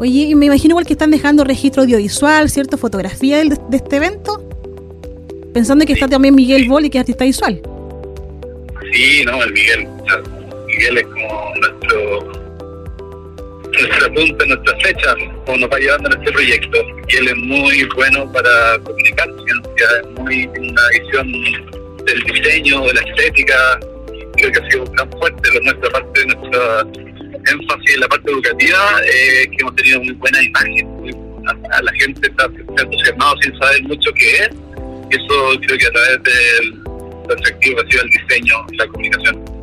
Oye, 0.00 0.28
y 0.30 0.34
me 0.34 0.46
imagino 0.46 0.72
igual 0.72 0.86
que 0.86 0.94
están 0.94 1.10
dejando 1.10 1.44
registro 1.44 1.82
audiovisual, 1.82 2.48
¿cierto? 2.48 2.78
Fotografía 2.78 3.36
de, 3.36 3.58
de 3.68 3.76
este 3.76 3.96
evento. 3.96 4.42
Pensando 5.52 5.84
que 5.84 5.92
está 5.92 6.08
también 6.08 6.34
Miguel 6.34 6.66
Bol 6.70 6.86
y 6.86 6.88
que 6.88 6.96
es 6.96 7.02
artista 7.02 7.26
visual. 7.26 7.60
Sí, 8.94 9.22
no, 9.26 9.42
el 9.42 9.52
Miguel. 9.52 9.86
o 9.86 10.06
sea, 10.06 10.22
Miguel 10.66 10.96
es 10.96 11.04
como 11.04 11.52
nuestro 11.60 12.32
nuestra 13.72 14.08
punta, 14.14 14.46
nuestra 14.46 14.78
fecha, 14.78 15.14
como 15.44 15.58
nos 15.58 15.70
va 15.70 15.78
llevando 15.78 16.08
en 16.08 16.18
este 16.18 16.32
proyecto. 16.32 16.78
Y 17.08 17.16
él 17.16 17.28
es 17.28 17.36
muy 17.36 17.84
bueno 17.94 18.32
para 18.32 18.78
comunicar 18.78 19.28
ciencia, 19.44 19.86
es 20.02 20.18
muy 20.18 20.48
tiene 20.48 20.70
una 20.70 20.82
visión 20.98 21.32
del 22.06 22.22
diseño, 22.22 22.80
de 22.86 22.94
la 22.94 23.00
estética. 23.02 23.80
Creo 24.32 24.50
que 24.50 24.60
ha 24.60 24.70
sido 24.70 24.84
tan 24.96 25.10
fuerte 25.10 25.50
de 25.50 25.60
nuestra 25.60 25.90
parte, 25.90 26.24
nuestra 26.24 26.86
énfasis 27.46 27.94
en 27.94 28.00
la 28.00 28.08
parte 28.08 28.30
educativa, 28.30 28.78
eh, 29.04 29.48
que 29.50 29.56
hemos 29.60 29.74
tenido 29.76 30.00
muy 30.00 30.12
buena 30.12 30.42
imagen. 30.42 30.88
A, 31.72 31.82
la 31.82 31.92
gente 31.92 32.28
está, 32.28 32.44
está 32.44 32.84
sin 33.42 33.58
saber 33.58 33.82
mucho 33.84 34.10
qué 34.14 34.30
es. 34.44 34.50
Y 35.10 35.14
eso 35.16 35.60
creo 35.66 35.78
que 35.78 35.86
a 35.86 35.90
través 35.90 36.22
del 36.22 36.74
atractivo 37.32 37.76
que 37.88 37.98
ha 37.98 38.02
el 38.02 38.10
diseño 38.10 38.54
y 38.72 38.76
la 38.76 38.86
comunicación. 38.88 39.60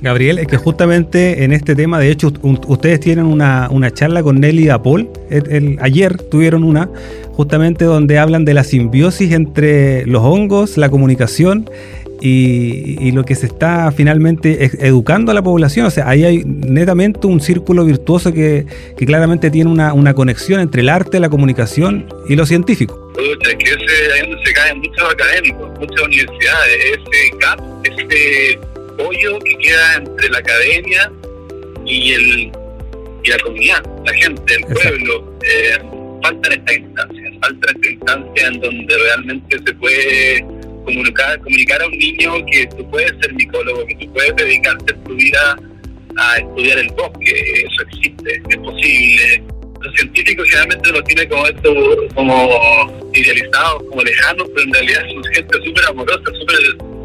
Gabriel, 0.00 0.38
es 0.40 0.48
que 0.48 0.56
justamente 0.56 1.44
en 1.44 1.52
este 1.52 1.76
tema, 1.76 2.00
de 2.00 2.10
hecho, 2.10 2.32
ustedes 2.42 2.98
tienen 2.98 3.24
una, 3.24 3.68
una 3.70 3.92
charla 3.92 4.22
con 4.24 4.40
Nelly 4.40 4.68
Apol. 4.68 5.08
El- 5.30 5.78
ayer 5.80 6.16
tuvieron 6.24 6.64
una, 6.64 6.90
justamente 7.30 7.84
donde 7.84 8.18
hablan 8.18 8.44
de 8.44 8.52
la 8.52 8.64
simbiosis 8.64 9.32
entre 9.32 10.04
los 10.06 10.22
hongos, 10.22 10.76
la 10.76 10.90
comunicación 10.90 11.70
y, 12.24 12.96
y 13.00 13.10
lo 13.10 13.24
que 13.24 13.34
se 13.34 13.46
está 13.46 13.90
finalmente 13.90 14.70
educando 14.86 15.32
a 15.32 15.34
la 15.34 15.42
población. 15.42 15.86
O 15.86 15.90
sea, 15.90 16.08
ahí 16.08 16.24
hay 16.24 16.44
netamente 16.44 17.26
un 17.26 17.40
círculo 17.40 17.84
virtuoso 17.84 18.32
que, 18.32 18.64
que 18.96 19.06
claramente 19.06 19.50
tiene 19.50 19.68
una, 19.68 19.92
una 19.92 20.14
conexión 20.14 20.60
entre 20.60 20.82
el 20.82 20.88
arte, 20.88 21.18
la 21.18 21.28
comunicación 21.28 22.06
y 22.28 22.36
lo 22.36 22.46
científico. 22.46 23.12
Es 23.18 23.54
que 23.56 23.70
ese, 23.70 24.12
ahí 24.14 24.32
se 24.44 24.52
caen 24.52 24.78
muchos 24.78 25.12
académicos, 25.12 25.68
muchas 25.80 26.06
universidades, 26.06 26.76
ese 26.84 27.36
gap, 27.40 27.60
ese 27.82 28.58
hoyo 29.04 29.38
que 29.40 29.54
queda 29.66 29.94
entre 29.96 30.28
la 30.30 30.38
academia 30.38 31.12
y 31.84 32.12
el 32.12 32.52
y 33.24 33.30
la 33.30 33.38
comunidad, 33.38 33.82
la 34.04 34.12
gente, 34.14 34.54
el 34.54 34.62
Exacto. 34.62 34.80
pueblo. 34.82 35.38
Eh, 35.42 35.78
faltan 36.22 36.52
estas 36.52 36.76
instancias, 36.76 37.32
falta 37.40 37.72
esta 37.72 37.90
instancia 37.90 38.46
en 38.46 38.60
donde 38.60 38.98
realmente 38.98 39.58
se 39.64 39.74
puede 39.74 40.61
comunicar, 40.84 41.38
comunicar 41.40 41.82
a 41.82 41.86
un 41.86 41.98
niño 41.98 42.32
que 42.50 42.66
tú 42.66 42.88
puedes 42.90 43.12
ser 43.20 43.32
micólogo, 43.34 43.86
que 43.86 43.94
tú 43.96 44.12
puedes 44.12 44.36
dedicarte 44.36 44.92
tu 44.92 45.14
vida 45.14 45.56
a 46.16 46.38
estudiar 46.38 46.78
el 46.78 46.88
bosque, 46.88 47.64
eso 47.66 47.82
existe, 47.88 48.42
es 48.48 48.56
posible. 48.58 49.42
Los 49.80 49.94
científicos 49.96 50.46
generalmente 50.48 50.92
lo 50.92 51.02
tienen 51.02 51.28
como 51.28 51.46
esto, 51.46 51.74
como 52.14 53.10
idealizados, 53.12 53.82
como 53.88 54.02
lejanos, 54.02 54.48
pero 54.54 54.66
en 54.66 54.72
realidad 54.74 55.00
son 55.12 55.24
gente 55.32 55.58
súper 55.64 55.84
amorosa, 55.86 56.24
súper 56.24 56.56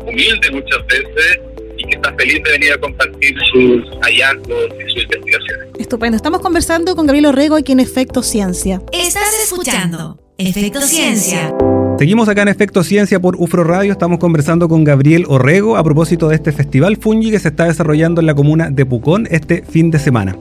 humilde 0.06 0.52
muchas 0.52 0.86
veces 0.88 1.40
y 1.78 1.84
que 1.86 1.96
está 1.96 2.14
feliz 2.14 2.44
de 2.44 2.52
venir 2.52 2.74
a 2.74 2.78
compartir 2.78 3.36
sus 3.52 3.84
hallazgos 4.02 4.68
y 4.80 4.94
sus 4.94 5.04
investigaciones. 5.04 5.68
Estupendo. 5.80 6.18
Estamos 6.18 6.42
conversando 6.42 6.96
con 6.96 7.08
Gabriel 7.08 7.28
Orrego 7.28 7.56
aquí 7.56 7.72
en 7.72 7.80
Efecto 7.80 8.22
Ciencia. 8.22 8.82
Estás 8.92 9.44
escuchando 9.44 10.20
Efecto 10.38 10.82
Ciencia. 10.82 11.54
Seguimos 11.98 12.30
acá 12.30 12.44
en 12.44 12.50
Efecto 12.50 12.84
Ciencia 12.84 13.20
por 13.20 13.36
UFRO 13.38 13.64
Radio. 13.64 13.92
Estamos 13.92 14.20
conversando 14.20 14.70
con 14.70 14.84
Gabriel 14.84 15.26
Orrego 15.28 15.78
a 15.78 15.84
propósito 15.84 16.30
de 16.30 16.36
este 16.36 16.52
festival 16.52 16.98
Fungi 16.98 17.32
que 17.32 17.40
se 17.40 17.48
está 17.48 17.66
desarrollando 17.66 18.22
en 18.22 18.28
la 18.28 18.36
comuna 18.36 18.70
de 18.70 18.86
Pucón 18.86 19.28
este 19.32 19.64
fin 19.64 19.90
de 19.90 19.98
semana. 19.98 20.38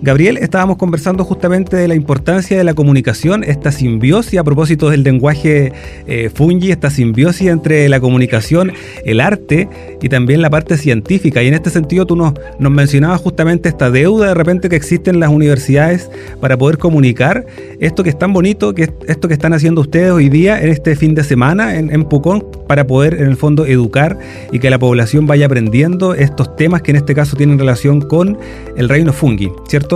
Gabriel, 0.00 0.36
estábamos 0.36 0.76
conversando 0.76 1.24
justamente 1.24 1.76
de 1.76 1.88
la 1.88 1.96
importancia 1.96 2.56
de 2.56 2.62
la 2.62 2.74
comunicación, 2.74 3.42
esta 3.42 3.72
simbiosis 3.72 4.38
a 4.38 4.44
propósito 4.44 4.90
del 4.90 5.02
lenguaje 5.02 5.72
eh, 6.06 6.30
Fungi, 6.32 6.70
esta 6.70 6.88
simbiosis 6.88 7.48
entre 7.48 7.88
la 7.88 7.98
comunicación, 7.98 8.72
el 9.04 9.20
arte 9.20 9.68
y 10.00 10.08
también 10.08 10.40
la 10.40 10.50
parte 10.50 10.76
científica. 10.76 11.42
Y 11.42 11.48
en 11.48 11.54
este 11.54 11.70
sentido 11.70 12.06
tú 12.06 12.14
nos, 12.14 12.34
nos 12.60 12.70
mencionabas 12.70 13.20
justamente 13.20 13.68
esta 13.68 13.90
deuda 13.90 14.28
de 14.28 14.34
repente 14.34 14.68
que 14.68 14.76
existe 14.76 15.10
en 15.10 15.18
las 15.18 15.30
universidades 15.30 16.08
para 16.40 16.56
poder 16.56 16.78
comunicar 16.78 17.44
esto 17.80 18.04
que 18.04 18.10
es 18.10 18.18
tan 18.18 18.32
bonito, 18.32 18.74
que 18.74 18.84
es 18.84 18.92
esto 19.08 19.26
que 19.26 19.34
están 19.34 19.52
haciendo 19.52 19.80
ustedes 19.80 20.12
hoy 20.12 20.28
día 20.28 20.62
en 20.62 20.68
este 20.68 20.94
fin 20.94 21.16
de 21.16 21.24
semana 21.24 21.76
en, 21.76 21.92
en 21.92 22.04
Pucón 22.04 22.46
para 22.68 22.86
poder 22.86 23.14
en 23.14 23.26
el 23.26 23.36
fondo 23.36 23.66
educar 23.66 24.16
y 24.52 24.60
que 24.60 24.70
la 24.70 24.78
población 24.78 25.26
vaya 25.26 25.46
aprendiendo 25.46 26.14
estos 26.14 26.54
temas 26.54 26.82
que 26.82 26.92
en 26.92 26.98
este 26.98 27.16
caso 27.16 27.36
tienen 27.36 27.58
relación 27.58 28.00
con 28.00 28.38
el 28.76 28.88
reino 28.88 29.12
fungi, 29.12 29.50
¿cierto? 29.66 29.87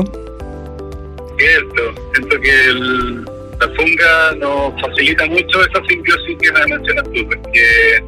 Cierto, 1.38 1.94
siento 2.14 2.40
que 2.40 2.64
el- 2.66 3.25
la 3.25 3.68
funga 3.76 4.34
nos 4.38 4.80
facilita 4.80 5.26
mucho 5.26 5.61
esa 5.62 5.84
simbiosis 5.88 6.38
que 6.40 6.52
me 6.52 6.66
mencionas 6.66 7.04
tú, 7.04 7.28
porque 7.28 8.02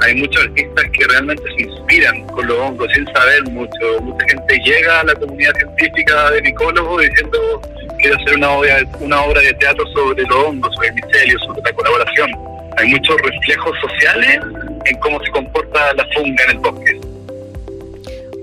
hay 0.00 0.14
muchos 0.14 0.42
artistas 0.44 0.84
que 0.92 1.06
realmente 1.06 1.42
se 1.56 1.62
inspiran 1.62 2.26
con 2.28 2.46
los 2.46 2.58
hongos 2.58 2.88
sin 2.94 3.06
saber 3.14 3.42
mucho. 3.50 4.00
Mucha 4.02 4.26
gente 4.28 4.60
llega 4.64 5.00
a 5.00 5.04
la 5.04 5.14
comunidad 5.14 5.52
científica 5.56 6.30
de 6.30 6.42
micólogos 6.42 7.02
diciendo 7.02 7.60
quiero 8.00 8.16
hacer 8.16 8.36
una 8.36 8.50
obra, 8.50 8.78
una 9.00 9.22
obra 9.22 9.40
de 9.40 9.52
teatro 9.54 9.84
sobre 9.94 10.22
los 10.24 10.36
hongos, 10.44 10.72
sobre 10.74 10.88
el 10.88 10.94
micelio, 10.94 11.38
sobre 11.40 11.62
la 11.62 11.72
colaboración. 11.72 12.30
Hay 12.76 12.88
muchos 12.90 13.16
reflejos 13.22 13.76
sociales 13.80 14.38
en 14.84 14.98
cómo 15.00 15.18
se 15.24 15.30
comporta 15.32 15.92
la 15.94 16.06
funga 16.14 16.44
en 16.44 16.50
el 16.50 16.58
bosque. 16.58 17.00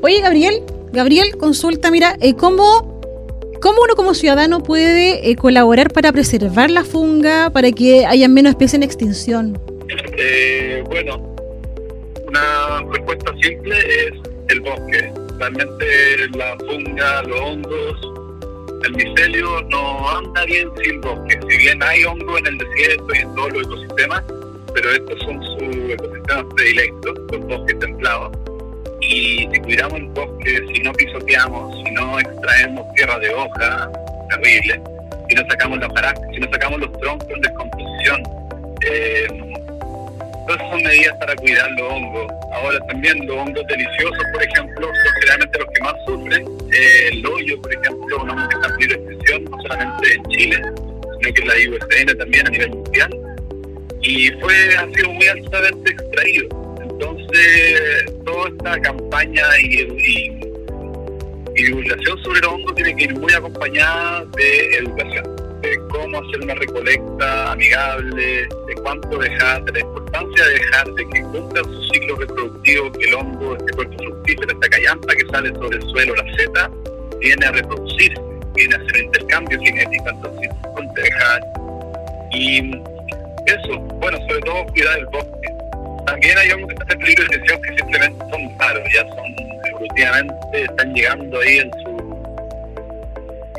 Oye, 0.02 0.22
Gabriel, 0.22 0.62
Gabriel, 0.96 1.36
consulta, 1.38 1.92
mira, 1.92 2.16
eh, 2.22 2.36
¿cómo, 2.36 3.02
¿cómo 3.62 3.82
uno 3.84 3.96
como 3.98 4.14
ciudadano 4.14 4.64
puede 4.64 5.30
eh, 5.30 5.36
colaborar 5.36 5.92
para 5.92 6.14
preservar 6.14 6.72
la 6.72 6.86
funga, 6.86 7.50
para 7.50 7.70
que 7.74 8.06
haya 8.06 8.30
menos 8.30 8.52
especies 8.52 8.76
en 8.76 8.84
extinción? 8.84 9.62
Eh, 10.18 10.82
bueno, 10.88 11.36
una 12.28 12.82
respuesta 12.94 13.34
simple 13.42 13.76
es 13.78 14.14
el 14.48 14.62
bosque. 14.62 15.12
Realmente 15.38 15.86
la 16.38 16.56
funga, 16.60 17.24
los 17.24 17.42
hongos, 17.42 18.14
el 18.86 18.96
micelio 18.96 19.62
no 19.64 20.10
anda 20.10 20.46
bien 20.46 20.70
sin 20.82 21.02
bosque. 21.02 21.38
Si 21.50 21.58
bien 21.58 21.84
hay 21.84 22.06
hongo 22.06 22.38
en 22.38 22.48
el 22.48 22.58
desierto 22.58 23.08
y 23.14 23.18
en 23.18 23.36
todos 23.36 23.52
los 23.52 23.64
ecosistemas, 23.64 24.24
pero 24.74 24.92
estos 24.92 25.20
son 25.26 25.44
sus 25.44 25.92
ecosistemas 25.92 26.46
predilectos, 26.56 27.14
los 27.34 27.42
bosques 27.48 27.80
templados. 27.80 28.45
Y 29.10 29.48
si 29.52 29.60
cuidamos 29.60 30.00
el 30.00 30.06
bosque, 30.08 30.62
si 30.74 30.82
no 30.82 30.92
pisoteamos, 30.94 31.84
si 31.84 31.92
no 31.92 32.20
extraemos 32.20 32.94
tierra 32.96 33.20
de 33.20 33.34
hoja, 33.34 33.92
terrible, 34.30 34.82
si 35.30 35.36
no 35.36 35.44
sacamos 35.50 35.80
las 35.80 35.90
hojarascas, 35.90 36.30
si 36.34 36.40
no 36.40 36.52
sacamos 36.52 36.80
los 36.80 37.00
troncos 37.00 37.30
en 37.30 37.42
descomposición, 37.42 38.24
eh, 38.90 39.28
Todas 40.48 40.62
son 40.70 40.84
medidas 40.84 41.16
para 41.18 41.36
cuidar 41.38 41.72
los 41.72 41.92
hongos. 41.92 42.32
Ahora 42.54 42.80
también 42.88 43.26
los 43.26 43.36
hongos 43.36 43.66
deliciosos, 43.68 44.24
por 44.32 44.44
ejemplo, 44.44 44.88
son 44.88 45.14
generalmente 45.20 45.60
los 45.60 45.68
que 45.74 45.82
más 45.82 45.94
sufren. 46.06 46.46
Eh, 46.72 47.10
el 47.12 47.26
hoyo, 47.26 47.62
por 47.62 47.74
ejemplo, 47.74 48.22
un 48.22 48.30
hongo 48.30 48.48
que 48.50 48.56
está 48.56 48.68
en 48.68 48.92
extinción, 48.92 49.44
no 49.46 49.62
solamente 49.64 50.14
en 50.14 50.24
Chile, 50.26 50.62
sino 51.20 51.34
que 51.34 51.42
en 51.42 51.48
la 51.48 51.58
IUCN 51.58 52.18
también 52.18 52.48
a 52.48 52.50
nivel 52.52 52.70
mundial. 52.70 53.10
Y 54.04 54.30
fue, 54.40 54.78
ha 54.78 54.88
sido 54.94 55.14
muy 55.14 55.28
altamente 55.28 55.92
extraído. 55.92 56.65
Entonces, 57.00 58.06
toda 58.26 58.50
esta 58.50 58.82
campaña 58.82 59.44
y, 59.62 59.82
y, 59.82 61.64
divulgación 61.64 62.18
sobre 62.24 62.42
los 62.42 62.54
hongos 62.54 62.76
tiene 62.76 62.96
que 62.96 63.04
ir 63.06 63.16
muy 63.16 63.32
acompañada 63.34 64.26
de 64.36 64.78
educación 64.78 65.36
de 65.62 65.80
cómo 65.90 66.20
hacer 66.20 66.42
una 66.42 66.54
recolecta 66.56 67.52
amigable, 67.54 68.48
de 68.68 68.76
cuánto 68.84 69.18
dejar, 69.18 69.64
de 69.66 69.72
la 69.72 69.80
importancia 69.80 70.46
de 70.46 70.54
dejar 70.54 70.94
de 70.94 71.10
que 71.10 71.22
cumpla 71.22 71.64
su 71.64 71.84
ciclo 71.94 72.16
reproductivo, 72.18 72.92
que 72.92 73.06
el 73.06 73.14
hongo, 73.16 73.56
este 73.58 73.74
cuerpo 73.74 73.98
fructífero, 73.98 74.54
esta 74.54 74.70
callampa 74.70 75.16
que 75.16 75.26
sale 75.32 75.54
sobre 75.56 75.78
el 75.78 75.84
suelo, 75.84 76.16
la 76.16 76.36
seta, 76.36 76.72
viene 77.20 77.46
a 77.46 77.52
reproducirse, 77.52 78.22
viene 78.54 78.76
a 78.76 78.78
hacer 78.78 78.98
intercambio 79.04 79.60
genético, 79.62 80.10
entonces 80.10 80.50
dejar. 80.96 81.42
Y 82.32 82.60
eso, 83.48 83.80
bueno, 84.00 84.18
sobre 84.28 84.42
todo 84.42 84.66
cuidar 84.68 85.00
el 85.00 85.06
bosque, 85.08 85.55
también 86.06 86.38
hay 86.38 86.50
peligro 86.50 87.26
de 87.26 87.36
extinción 87.36 87.62
que 87.62 87.78
simplemente 87.78 88.26
son 88.32 88.60
raros, 88.60 88.84
ya 88.94 89.02
son 89.02 89.26
evolutivamente, 89.70 90.64
están 90.64 90.94
llegando 90.94 91.40
ahí 91.40 91.58
en 91.60 91.72
su 91.84 91.96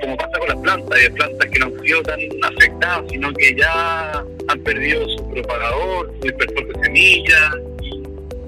como 0.00 0.16
pasa 0.16 0.38
con 0.38 0.48
las 0.48 0.58
plantas, 0.58 0.98
hay 0.98 1.08
plantas 1.10 1.50
que 1.50 1.58
no 1.58 1.66
han 1.66 1.80
sido 1.80 2.02
tan 2.02 2.20
afectadas, 2.42 3.04
sino 3.10 3.32
que 3.32 3.54
ya 3.56 4.24
han 4.48 4.60
perdido 4.60 5.08
su 5.08 5.28
propagador, 5.30 6.12
su 6.20 6.26
dispersor 6.26 6.66
de 6.68 6.84
semillas. 6.84 7.50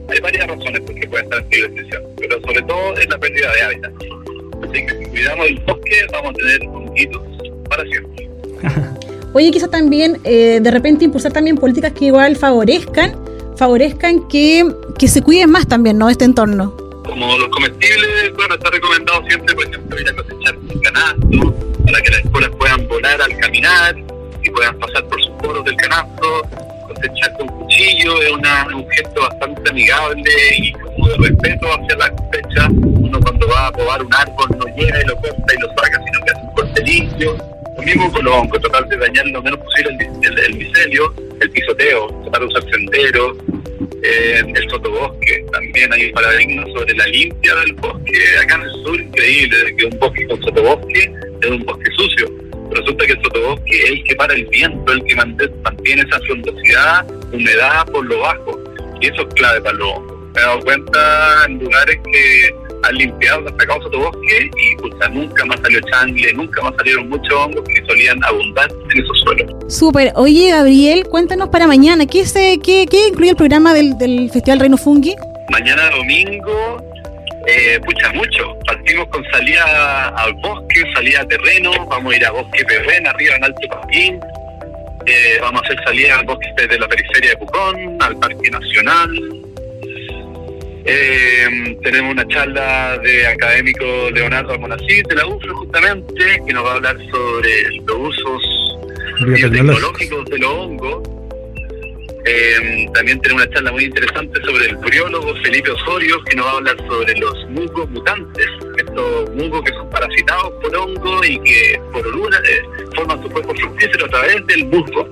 Hay 0.08 0.20
varias 0.20 0.46
razones 0.46 0.80
por 0.80 0.94
qué 0.94 1.08
puede 1.08 1.24
estar 1.24 1.38
en 1.40 1.48
peligro 1.48 1.68
de 1.68 1.80
extinción, 1.80 2.02
pero 2.16 2.40
sobre 2.40 2.62
todo 2.62 2.94
es 2.96 3.08
la 3.08 3.18
pérdida 3.18 3.52
de 3.52 3.62
hábitat. 3.62 3.92
Así 4.62 4.86
que 4.86 4.98
si 4.98 5.04
cuidamos 5.10 5.46
el 5.46 5.58
bosque, 5.60 6.06
vamos 6.12 6.30
a 6.30 6.34
tener 6.34 6.60
honguitos 6.68 7.22
para 7.68 7.82
siempre. 7.84 8.28
Oye, 9.34 9.50
quizás 9.50 9.70
también 9.70 10.18
eh, 10.24 10.60
de 10.60 10.70
repente 10.70 11.04
impulsar 11.04 11.32
también 11.32 11.56
políticas 11.56 11.92
que 11.92 12.06
igual 12.06 12.36
favorezcan, 12.36 13.27
favorezcan 13.58 14.28
que, 14.28 14.64
que 14.98 15.08
se 15.08 15.20
cuiden 15.20 15.50
más 15.50 15.66
también, 15.66 15.98
¿no? 15.98 16.08
Este 16.08 16.24
entorno. 16.24 16.74
Como 17.04 17.36
los 17.36 17.48
comestibles, 17.48 18.32
bueno, 18.36 18.54
está 18.54 18.70
recomendado 18.70 19.22
siempre, 19.28 19.54
por 19.54 19.64
ejemplo, 19.66 20.00
ir 20.00 20.08
a 20.08 20.14
cosechar 20.14 20.54
canasto 20.82 21.54
para 21.84 22.00
que 22.02 22.10
las 22.10 22.20
escuelas 22.20 22.50
puedan 22.58 22.88
volar 22.88 23.20
al 23.20 23.36
caminar 23.38 23.96
y 24.42 24.50
puedan 24.50 24.78
pasar 24.78 25.04
por 25.08 25.20
sus 25.20 25.30
poros 25.42 25.64
del 25.64 25.76
canasto. 25.76 26.42
Cosechar 26.86 27.36
con 27.36 27.48
cuchillo 27.48 28.22
es 28.22 28.32
una, 28.32 28.66
un 28.74 28.88
gesto 28.90 29.20
bastante 29.20 29.70
amigable 29.70 30.30
y 30.56 30.72
como 30.72 31.08
de 31.08 31.16
respeto 31.16 31.66
hacia 31.66 31.96
la 31.96 32.10
cosecha. 32.10 32.68
Uno 32.70 33.20
cuando 33.20 33.48
va 33.48 33.66
a 33.66 33.72
podar 33.72 34.02
un 34.02 34.14
árbol 34.14 34.48
no 34.58 34.76
llega 34.76 35.02
y 35.02 35.06
lo 35.06 35.16
corta 35.16 35.54
y 35.54 35.60
lo 35.60 35.68
saca, 35.68 36.04
sino 36.04 36.24
que 36.24 36.30
hace 36.30 36.42
un 36.42 36.54
corte 36.54 36.82
limpio 36.84 37.58
lo 37.78 37.84
mismo 37.84 38.12
con 38.12 38.24
los 38.24 38.34
hongos, 38.34 38.60
tratar 38.60 38.88
de 38.88 38.96
dañar 38.96 39.26
lo 39.28 39.42
menos 39.42 39.60
posible 39.60 40.10
el, 40.22 40.38
el, 40.38 40.54
micelio, 40.56 41.14
el 41.40 41.50
pisoteo, 41.50 42.08
tratar 42.22 42.40
de 42.40 42.46
usar 42.46 42.62
senderos, 42.70 43.36
eh, 44.02 44.42
el 44.54 44.70
sotobosque. 44.70 45.44
También 45.52 45.92
hay 45.92 46.06
un 46.06 46.12
paradigma 46.12 46.64
sobre 46.74 46.94
la 46.94 47.06
limpia 47.06 47.54
del 47.56 47.72
bosque. 47.74 48.12
Acá 48.42 48.54
en 48.56 48.62
el 48.62 48.70
sur, 48.84 49.00
increíble, 49.00 49.76
que 49.76 49.86
un 49.86 49.98
bosque 49.98 50.26
con 50.26 50.42
sotobosque 50.42 51.12
es 51.42 51.50
un 51.50 51.64
bosque 51.64 51.90
sucio. 51.96 52.30
Resulta 52.70 53.06
que 53.06 53.12
el 53.12 53.22
sotobosque 53.22 53.82
es 53.84 53.90
el 53.90 54.04
que 54.04 54.14
para 54.16 54.34
el 54.34 54.44
viento, 54.46 54.92
el 54.92 55.04
que 55.04 55.16
mantiene 55.16 56.02
esa 56.02 56.20
frondosidad, 56.20 57.06
humedad 57.32 57.86
por 57.86 58.04
lo 58.06 58.20
bajo. 58.20 58.58
Y 59.00 59.06
eso 59.06 59.26
es 59.26 59.34
clave 59.34 59.60
para 59.60 59.76
los 59.76 59.88
hongos. 59.88 60.18
Me 60.34 60.40
he 60.40 60.44
dado 60.44 60.60
cuenta 60.60 61.44
en 61.46 61.58
lugares 61.58 61.98
que 62.12 62.67
han 62.82 62.94
limpiado, 62.94 63.48
han 63.48 63.58
sacado 63.58 63.82
sotobosque 63.82 64.50
y 64.56 64.76
puta, 64.76 65.08
nunca 65.08 65.44
más 65.46 65.60
salió 65.60 65.80
changle, 65.90 66.32
nunca 66.34 66.62
más 66.62 66.74
salieron 66.76 67.08
muchos 67.08 67.32
hongos 67.32 67.64
que 67.68 67.84
solían 67.86 68.22
abundar 68.24 68.68
en 68.70 69.02
esos 69.02 69.20
suelos. 69.20 69.54
Súper. 69.68 70.12
Oye, 70.16 70.50
Gabriel, 70.50 71.04
cuéntanos 71.08 71.48
para 71.48 71.66
mañana, 71.66 72.06
¿qué, 72.06 72.24
se, 72.26 72.58
qué, 72.62 72.86
qué 72.90 73.08
incluye 73.08 73.30
el 73.30 73.36
programa 73.36 73.74
del, 73.74 73.96
del 73.98 74.30
Festival 74.30 74.60
Reino 74.60 74.76
Fungi? 74.76 75.14
Mañana 75.50 75.90
domingo, 75.90 76.82
eh, 77.46 77.80
pucha, 77.84 78.12
mucho. 78.12 78.56
Partimos 78.66 79.08
con 79.08 79.24
salida 79.32 80.08
al 80.08 80.34
bosque, 80.34 80.82
salida 80.94 81.22
a 81.22 81.24
terreno, 81.28 81.70
vamos 81.86 82.12
a 82.12 82.16
ir 82.16 82.26
a 82.26 82.30
Bosque 82.30 82.64
Perren, 82.64 83.06
arriba 83.06 83.36
en 83.36 83.44
Alto 83.44 83.68
Paquín. 83.68 84.20
Eh, 85.06 85.38
vamos 85.40 85.62
a 85.62 85.64
hacer 85.64 85.82
salida 85.86 86.18
al 86.18 86.26
bosque 86.26 86.66
de 86.68 86.78
la 86.78 86.86
periferia 86.86 87.30
de 87.30 87.36
Pucón, 87.38 87.96
al 88.00 88.16
Parque 88.18 88.50
Nacional, 88.50 89.10
eh, 90.90 91.78
tenemos 91.82 92.12
una 92.12 92.26
charla 92.28 92.98
de 92.98 93.26
académico 93.26 93.84
Leonardo 94.12 94.52
Almonacid 94.52 95.06
de 95.06 95.14
la 95.16 95.26
UFRO 95.26 95.54
justamente, 95.56 96.42
que 96.46 96.52
nos 96.52 96.64
va 96.64 96.72
a 96.72 96.74
hablar 96.76 96.96
sobre 97.10 97.50
los 97.86 97.96
usos 97.96 98.78
biotecnológicos 99.26 100.24
de 100.26 100.38
los 100.38 100.50
hongos. 100.50 101.08
Eh, 102.24 102.86
también 102.94 103.20
tenemos 103.20 103.44
una 103.44 103.54
charla 103.54 103.72
muy 103.72 103.84
interesante 103.84 104.40
sobre 104.44 104.66
el 104.66 104.76
biólogo 104.76 105.34
Felipe 105.42 105.70
Osorio, 105.70 106.22
que 106.24 106.36
nos 106.36 106.46
va 106.46 106.50
a 106.50 106.56
hablar 106.56 106.76
sobre 106.88 107.14
los 107.18 107.34
musgos 107.50 107.90
mutantes, 107.90 108.46
estos 108.78 109.34
musgos 109.34 109.62
que 109.64 109.72
son 109.72 109.90
parasitados 109.90 110.52
por 110.62 110.74
hongos 110.74 111.28
y 111.28 111.38
que 111.40 111.80
por 111.92 112.06
orura 112.06 112.38
eh, 112.48 112.62
forman 112.96 113.22
su 113.22 113.28
cuerpo 113.28 113.54
fructífero 113.54 114.06
a 114.06 114.08
través 114.08 114.46
del 114.46 114.64
musgo 114.66 115.08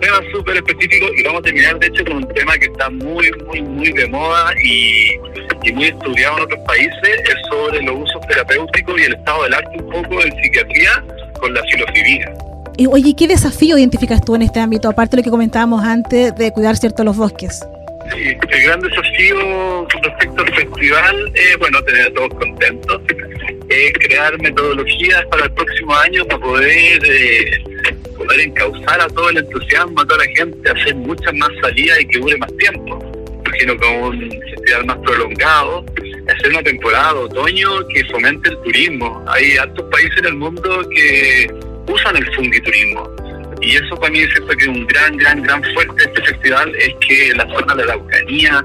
tema 0.00 0.18
súper 0.32 0.56
específico 0.56 1.06
y 1.16 1.22
vamos 1.22 1.40
a 1.40 1.42
terminar 1.44 1.78
de 1.78 1.86
hecho 1.86 2.04
con 2.04 2.16
un 2.18 2.28
tema 2.34 2.56
que 2.58 2.66
está 2.66 2.90
muy, 2.90 3.30
muy, 3.46 3.62
muy 3.62 3.92
de 3.92 4.08
moda 4.08 4.52
y, 4.64 5.10
muy 5.72 5.84
estudiado 5.84 6.38
en 6.38 6.42
otros 6.44 6.60
países, 6.66 6.92
es 7.04 7.34
sobre 7.50 7.82
los 7.82 7.96
usos 8.00 8.20
terapéuticos 8.28 9.00
y 9.00 9.04
el 9.04 9.14
estado 9.14 9.44
del 9.44 9.54
arte 9.54 9.70
un 9.78 9.90
poco 9.90 10.22
en 10.22 10.42
psiquiatría 10.42 11.04
con 11.38 11.54
la 11.54 11.62
filosofía. 11.62 12.34
Y, 12.76 12.86
oye, 12.86 13.14
¿qué 13.16 13.28
desafío 13.28 13.78
identificas 13.78 14.24
tú 14.24 14.34
en 14.34 14.42
este 14.42 14.58
ámbito, 14.58 14.88
aparte 14.88 15.16
de 15.16 15.22
lo 15.22 15.24
que 15.24 15.30
comentábamos 15.30 15.84
antes 15.84 16.34
de 16.34 16.50
cuidar 16.52 16.76
cierto 16.76 17.04
los 17.04 17.16
bosques? 17.16 17.60
Sí, 18.12 18.36
el 18.48 18.62
gran 18.64 18.80
desafío 18.80 19.86
respecto 20.02 20.42
al 20.42 20.54
festival 20.54 21.32
es, 21.34 21.58
bueno, 21.58 21.82
tener 21.84 22.06
a 22.06 22.14
todos 22.14 22.30
contentos, 22.30 23.00
es 23.68 23.92
crear 23.92 24.36
metodologías 24.40 25.24
para 25.26 25.44
el 25.44 25.52
próximo 25.52 25.94
año 25.94 26.24
para 26.24 26.40
poder 26.40 27.00
eh, 27.04 27.64
poder 28.30 28.46
encauzar 28.46 29.00
a 29.00 29.08
todo 29.08 29.28
el 29.30 29.38
entusiasmo, 29.38 30.00
a 30.00 30.06
toda 30.06 30.24
la 30.24 30.32
gente, 30.36 30.70
hacer 30.70 30.94
muchas 30.94 31.34
más 31.34 31.48
salidas 31.60 32.00
y 32.00 32.06
que 32.06 32.18
dure 32.20 32.36
más 32.38 32.56
tiempo. 32.58 32.98
Imagino 33.44 33.76
con 33.76 33.92
un 33.92 34.30
festival 34.30 34.86
más 34.86 34.98
prolongado, 34.98 35.84
hacer 36.28 36.50
una 36.50 36.62
temporada 36.62 37.14
de 37.14 37.18
otoño 37.18 37.70
que 37.88 38.04
fomente 38.04 38.50
el 38.50 38.56
turismo. 38.62 39.24
Hay 39.26 39.56
altos 39.56 39.84
países 39.90 40.18
en 40.18 40.26
el 40.26 40.34
mundo 40.34 40.88
que 40.94 41.52
usan 41.88 42.16
el 42.16 42.34
fungiturismo. 42.34 43.10
Y 43.62 43.74
eso 43.74 43.96
para 43.96 44.12
mí 44.12 44.20
es 44.20 44.30
cierto 44.30 44.56
que 44.56 44.68
un 44.68 44.86
gran, 44.86 45.16
gran, 45.16 45.42
gran 45.42 45.64
fuerte 45.74 45.94
de 45.96 46.04
este 46.04 46.22
festival 46.32 46.72
es 46.76 46.94
que 47.06 47.34
la 47.34 47.48
zona 47.48 47.74
de 47.74 47.84
la 47.84 47.94
Araucanía, 47.94 48.62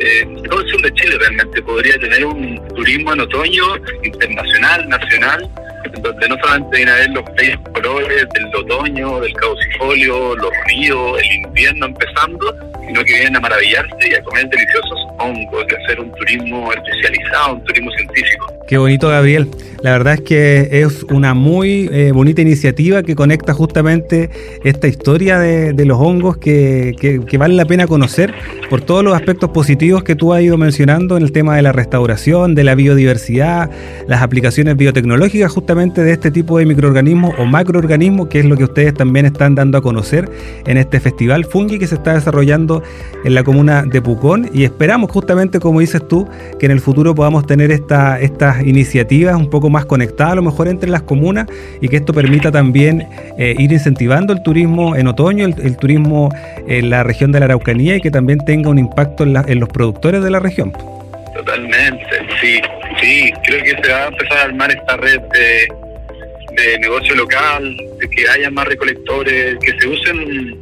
eh, 0.00 0.26
todo 0.50 0.60
el 0.60 0.70
sur 0.70 0.82
de 0.82 0.92
Chile 0.92 1.16
realmente 1.18 1.62
podría 1.62 1.98
tener 1.98 2.26
un 2.26 2.60
turismo 2.76 3.14
en 3.14 3.20
otoño 3.20 3.64
internacional, 4.04 4.86
nacional, 4.86 5.50
donde 6.02 6.28
no 6.28 6.36
solamente 6.42 6.76
vienen 6.76 6.94
a 6.94 6.98
ver 6.98 7.10
los 7.10 7.24
bellos 7.36 7.58
colores 7.72 8.26
del 8.34 8.54
otoño, 8.56 9.20
del 9.20 9.32
caucifolio, 9.34 10.36
los 10.36 10.50
ríos, 10.66 11.20
el 11.22 11.46
invierno 11.46 11.86
empezando, 11.86 12.54
sino 12.86 13.04
que 13.04 13.12
vienen 13.12 13.36
a 13.36 13.40
maravillarse 13.40 14.08
y 14.10 14.14
a 14.14 14.22
comer 14.22 14.48
deliciosos 14.48 14.98
hongos, 15.18 15.66
de 15.68 15.76
hacer 15.76 16.00
un 16.00 16.12
turismo 16.12 16.72
especializado, 16.72 17.54
un 17.54 17.64
turismo 17.64 17.90
científico. 17.92 18.52
Qué 18.66 18.78
bonito, 18.78 19.08
Gabriel. 19.08 19.48
La 19.82 19.92
verdad 19.92 20.14
es 20.14 20.20
que 20.22 20.68
es 20.72 21.04
una 21.04 21.34
muy 21.34 21.88
eh, 21.92 22.10
bonita 22.12 22.42
iniciativa 22.42 23.02
que 23.02 23.14
conecta 23.14 23.54
justamente 23.54 24.28
esta 24.64 24.88
historia 24.88 25.38
de, 25.38 25.72
de 25.72 25.84
los 25.84 25.98
hongos 25.98 26.36
que, 26.36 26.94
que, 27.00 27.24
que, 27.24 27.38
vale 27.38 27.54
la 27.54 27.64
pena 27.64 27.86
conocer 27.86 28.34
por 28.68 28.80
todos 28.80 29.04
los 29.04 29.14
aspectos 29.14 29.50
positivos 29.50 30.02
que 30.02 30.16
tú 30.16 30.34
has 30.34 30.42
ido 30.42 30.56
mencionando 30.56 31.16
en 31.16 31.22
el 31.22 31.32
tema 31.32 31.56
de 31.56 31.62
la 31.62 31.72
restauración, 31.72 32.56
de 32.56 32.64
la 32.64 32.74
biodiversidad, 32.74 33.70
las 34.08 34.20
aplicaciones 34.20 34.76
biotecnológicas 34.76 35.52
justamente 35.52 35.67
de 35.74 36.12
este 36.12 36.30
tipo 36.30 36.56
de 36.56 36.64
microorganismos 36.64 37.34
o 37.38 37.44
macroorganismos, 37.44 38.28
que 38.28 38.38
es 38.38 38.46
lo 38.46 38.56
que 38.56 38.64
ustedes 38.64 38.94
también 38.94 39.26
están 39.26 39.54
dando 39.54 39.76
a 39.76 39.82
conocer 39.82 40.26
en 40.66 40.78
este 40.78 40.98
festival 40.98 41.44
Fungi 41.44 41.78
que 41.78 41.86
se 41.86 41.96
está 41.96 42.14
desarrollando 42.14 42.82
en 43.22 43.34
la 43.34 43.44
comuna 43.44 43.82
de 43.82 44.00
Pucón 44.00 44.48
y 44.54 44.64
esperamos 44.64 45.10
justamente, 45.10 45.60
como 45.60 45.80
dices 45.80 46.08
tú, 46.08 46.26
que 46.58 46.64
en 46.64 46.72
el 46.72 46.80
futuro 46.80 47.14
podamos 47.14 47.46
tener 47.46 47.70
esta, 47.70 48.18
estas 48.18 48.66
iniciativas 48.66 49.36
un 49.36 49.50
poco 49.50 49.68
más 49.68 49.84
conectadas 49.84 50.32
a 50.32 50.36
lo 50.36 50.42
mejor 50.42 50.68
entre 50.68 50.88
las 50.88 51.02
comunas 51.02 51.46
y 51.82 51.88
que 51.88 51.96
esto 51.96 52.14
permita 52.14 52.50
también 52.50 53.06
eh, 53.36 53.54
ir 53.58 53.70
incentivando 53.70 54.32
el 54.32 54.42
turismo 54.42 54.96
en 54.96 55.06
otoño, 55.06 55.44
el, 55.44 55.54
el, 55.62 55.76
turismo 55.76 56.30
en 56.66 56.88
la 56.88 57.02
región 57.02 57.30
de 57.30 57.40
la 57.40 57.44
Araucanía 57.44 57.96
y 57.96 58.00
que 58.00 58.10
también 58.10 58.38
tenga 58.38 58.70
un 58.70 58.78
impacto 58.78 59.22
en, 59.22 59.34
la, 59.34 59.44
en 59.46 59.60
los 59.60 59.68
productores 59.68 60.24
de 60.24 60.30
la 60.30 60.40
región. 60.40 60.72
Totalmente, 61.34 62.06
sí, 62.40 62.58
sí, 63.00 63.32
creo 63.44 63.62
que 63.62 63.82
se 63.82 63.92
va 63.92 64.04
a 64.04 64.08
empezar 64.08 64.38
a 64.38 64.42
armar 64.42 64.70
esta 64.70 64.96
red 64.96 65.20
de, 65.32 65.68
de 66.56 66.78
negocio 66.78 67.14
local, 67.14 67.76
de 68.00 68.10
que 68.10 68.28
haya 68.28 68.50
más 68.50 68.66
recolectores, 68.66 69.56
que 69.58 69.78
se 69.80 69.88
usen 69.88 70.58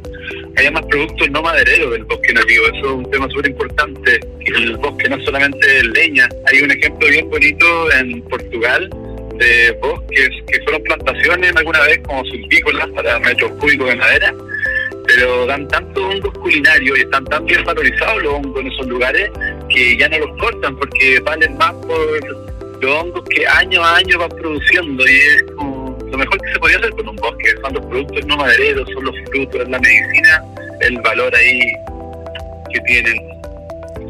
haya 0.57 0.71
más 0.71 0.85
productos 0.87 1.29
no 1.29 1.41
madereros 1.41 1.91
del 1.91 2.03
bosque 2.05 2.33
nativo. 2.33 2.65
Eso 2.67 2.77
es 2.77 2.83
un 2.83 3.11
tema 3.11 3.27
súper 3.29 3.51
importante. 3.51 4.19
El 4.45 4.77
bosque 4.77 5.09
no 5.09 5.23
solamente 5.23 5.77
es 5.77 5.83
leña. 5.85 6.27
Hay 6.47 6.61
un 6.61 6.71
ejemplo 6.71 7.07
bien 7.07 7.29
bonito 7.29 7.91
en 7.93 8.21
Portugal 8.23 8.89
de 9.37 9.71
bosques 9.81 10.29
que 10.51 10.61
fueron 10.63 10.81
plantaciones 10.83 11.55
alguna 11.55 11.81
vez 11.81 11.99
como 12.07 12.25
sulpícolas 12.25 12.87
para 12.89 13.19
metros 13.19 13.51
cúbicos 13.59 13.89
de 13.89 13.95
madera, 13.95 14.33
pero 15.05 15.45
dan 15.45 15.67
tantos 15.67 16.03
hongos 16.03 16.33
culinarios 16.39 16.97
y 16.97 17.01
están 17.01 17.23
tan 17.25 17.45
bien 17.45 17.63
valorizados 17.63 18.23
los 18.23 18.33
hongos 18.33 18.61
en 18.61 18.71
esos 18.71 18.87
lugares 18.87 19.29
que 19.77 19.97
ya 19.97 20.09
no 20.09 20.17
los 20.19 20.37
cortan 20.37 20.75
porque 20.75 21.19
valen 21.19 21.55
más 21.57 21.73
por 21.73 22.81
los 22.81 22.91
hongos 22.91 23.23
que 23.29 23.45
año 23.47 23.83
a 23.83 23.97
año 23.97 24.17
van 24.17 24.29
produciendo 24.29 25.03
y 25.07 25.15
es 25.15 25.43
como 25.55 25.97
lo 26.11 26.17
mejor 26.17 26.41
que 26.41 26.53
se 26.53 26.59
podía 26.59 26.77
hacer 26.77 26.91
con 26.91 27.09
un 27.09 27.15
bosque. 27.17 27.49
Son 27.61 27.73
los 27.73 27.85
productos 27.85 28.25
no 28.25 28.37
madereros, 28.37 28.89
son 28.93 29.05
los 29.05 29.15
frutos, 29.29 29.69
la 29.69 29.79
medicina, 29.79 30.43
el 30.81 30.99
valor 31.01 31.35
ahí 31.35 31.59
que 32.73 32.79
tienen 32.87 33.17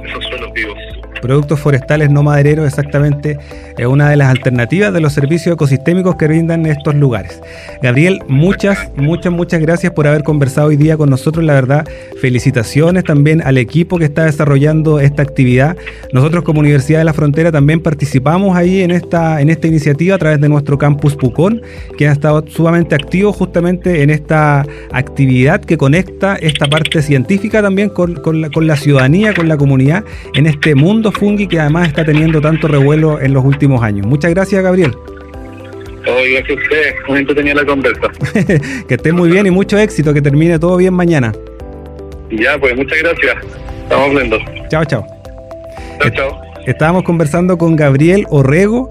esos 0.06 0.24
suelos 0.26 0.54
vivos. 0.54 0.78
Productos 1.22 1.60
forestales 1.60 2.10
no 2.10 2.24
madereros 2.24 2.68
exactamente 2.68 3.38
es 3.78 3.86
una 3.86 4.10
de 4.10 4.18
las 4.18 4.30
alternativas 4.30 4.94
de 4.94 5.02
los 5.02 5.14
servicios 5.14 5.54
ecosistémicos 5.54 6.16
que 6.16 6.28
brindan 6.28 6.66
estos 6.66 6.96
lugares. 6.96 7.42
Gabriel, 7.82 8.20
muchas, 8.28 8.90
muchas, 8.96 9.32
muchas 9.32 9.60
gracias 9.62 9.94
por 9.94 10.08
haber 10.08 10.24
conversado 10.24 10.68
hoy 10.68 10.78
día 10.78 10.98
con 10.98 11.10
nosotros. 11.10 11.46
La 11.46 11.54
verdad, 11.54 11.88
felicitaciones 12.22 13.04
también 13.04 13.42
al 13.42 13.58
equipo 13.58 13.98
que 13.98 14.06
está 14.06 14.26
desarrollando 14.26 15.00
esta 15.00 15.22
actividad. 15.22 15.78
Nosotros 16.12 16.44
como 16.44 16.60
Universidad 16.60 17.00
de 17.00 17.06
la 17.06 17.14
Frontera 17.14 17.52
también 17.52 17.82
participamos 17.82 18.56
ahí 18.56 18.82
en 18.82 18.92
esta, 18.92 19.42
en 19.42 19.50
esta 19.50 19.68
iniciativa 19.68 20.16
a 20.16 20.18
través 20.18 20.42
de 20.42 20.50
nuestro 20.50 20.78
campus 20.78 21.16
Pucón, 21.16 21.62
que 21.98 22.08
ha 22.08 22.12
estado 22.12 22.44
sumamente 22.48 22.96
activo 22.96 23.34
justamente 23.34 24.04
en 24.04 24.10
esta 24.10 24.66
actividad 24.92 25.62
que 25.62 25.78
conecta 25.78 26.36
esta 26.36 26.68
parte 26.68 27.02
científica 27.02 27.62
también 27.62 27.90
con, 27.90 28.16
con, 28.16 28.42
la, 28.42 28.50
con 28.50 28.68
la 28.68 28.76
ciudadanía, 28.76 29.34
con 29.34 29.48
la 29.48 29.58
comunidad, 29.58 30.04
en 30.34 30.48
este 30.48 30.76
mundo 30.76 31.07
fungi 31.12 31.48
que 31.48 31.60
además 31.60 31.88
está 31.88 32.04
teniendo 32.06 32.42
tanto 32.42 32.68
revuelo 32.68 33.20
en 33.20 33.34
los 33.34 33.44
últimos 33.44 33.82
años. 33.84 34.06
Muchas 34.06 34.32
gracias, 34.32 34.62
Gabriel. 34.64 34.94
Hoy 36.08 36.34
gracias 36.34 36.58
a 36.58 36.62
usted, 36.62 36.96
momento 37.08 37.36
tenía 37.36 37.54
la 37.54 37.66
conversa. 37.66 38.08
que 38.88 38.94
esté 38.94 39.12
muy 39.12 39.30
bien 39.30 39.46
y 39.46 39.52
mucho 39.52 39.78
éxito, 39.78 40.14
que 40.14 40.22
termine 40.22 40.58
todo 40.58 40.78
bien 40.78 40.94
mañana. 40.94 41.34
Ya, 42.32 42.58
pues 42.58 42.76
muchas 42.76 42.98
gracias. 43.00 43.36
Estamos 43.84 44.08
hablando. 44.08 44.38
Chao, 44.70 44.86
chao. 44.86 45.06
Chao, 46.00 46.10
chao. 46.12 46.42
Estábamos 46.66 47.04
conversando 47.04 47.58
con 47.58 47.76
Gabriel 47.76 48.26
Orrego 48.30 48.90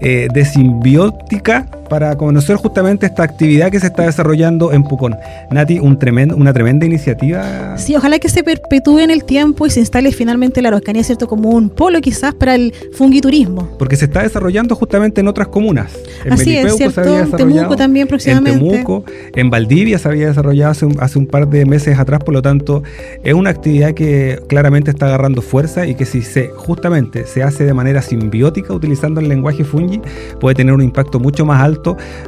eh, 0.00 0.28
de 0.32 0.44
Simbiótica 0.44 1.66
para 1.88 2.16
conocer 2.16 2.56
justamente 2.56 3.06
esta 3.06 3.22
actividad 3.22 3.70
que 3.70 3.80
se 3.80 3.86
está 3.86 4.04
desarrollando 4.04 4.72
en 4.72 4.84
Pucón. 4.84 5.16
Nati, 5.50 5.78
un 5.78 5.98
tremendo, 5.98 6.36
una 6.36 6.52
tremenda 6.52 6.86
iniciativa. 6.86 7.76
Sí, 7.78 7.96
ojalá 7.96 8.18
que 8.18 8.28
se 8.28 8.44
perpetúe 8.44 9.00
en 9.00 9.10
el 9.10 9.24
tiempo 9.24 9.66
y 9.66 9.70
se 9.70 9.80
instale 9.80 10.12
finalmente 10.12 10.62
la 10.62 10.68
Araucanía, 10.68 11.02
¿cierto? 11.02 11.26
Como 11.26 11.50
un 11.50 11.70
polo 11.70 12.00
quizás 12.00 12.34
para 12.34 12.54
el 12.54 12.74
fungiturismo. 12.92 13.68
Porque 13.78 13.96
se 13.96 14.06
está 14.06 14.22
desarrollando 14.22 14.74
justamente 14.74 15.20
en 15.20 15.28
otras 15.28 15.48
comunas. 15.48 15.92
En 16.24 16.32
Así 16.32 16.56
es, 16.56 16.76
¿cierto? 16.76 17.18
En 17.18 17.30
Temuco 17.30 17.76
también 17.76 18.06
próximamente. 18.06 18.64
En 18.64 18.70
Temuco, 18.70 19.04
en 19.34 19.50
Valdivia 19.50 19.98
se 19.98 20.08
había 20.08 20.28
desarrollado 20.28 20.72
hace 20.72 20.86
un, 20.86 20.96
hace 21.00 21.18
un 21.18 21.26
par 21.26 21.48
de 21.48 21.64
meses 21.64 21.98
atrás, 21.98 22.20
por 22.22 22.34
lo 22.34 22.42
tanto, 22.42 22.82
es 23.22 23.34
una 23.34 23.50
actividad 23.50 23.94
que 23.94 24.40
claramente 24.48 24.90
está 24.90 25.06
agarrando 25.06 25.42
fuerza 25.42 25.86
y 25.86 25.94
que 25.94 26.04
si 26.04 26.22
se 26.22 26.48
justamente 26.48 27.26
se 27.26 27.42
hace 27.42 27.64
de 27.64 27.74
manera 27.74 28.02
simbiótica, 28.02 28.72
utilizando 28.72 29.20
el 29.20 29.28
lenguaje 29.28 29.64
fungi, 29.64 30.00
puede 30.40 30.54
tener 30.54 30.74
un 30.74 30.82
impacto 30.82 31.18
mucho 31.18 31.44
más 31.44 31.62
alto 31.62 31.77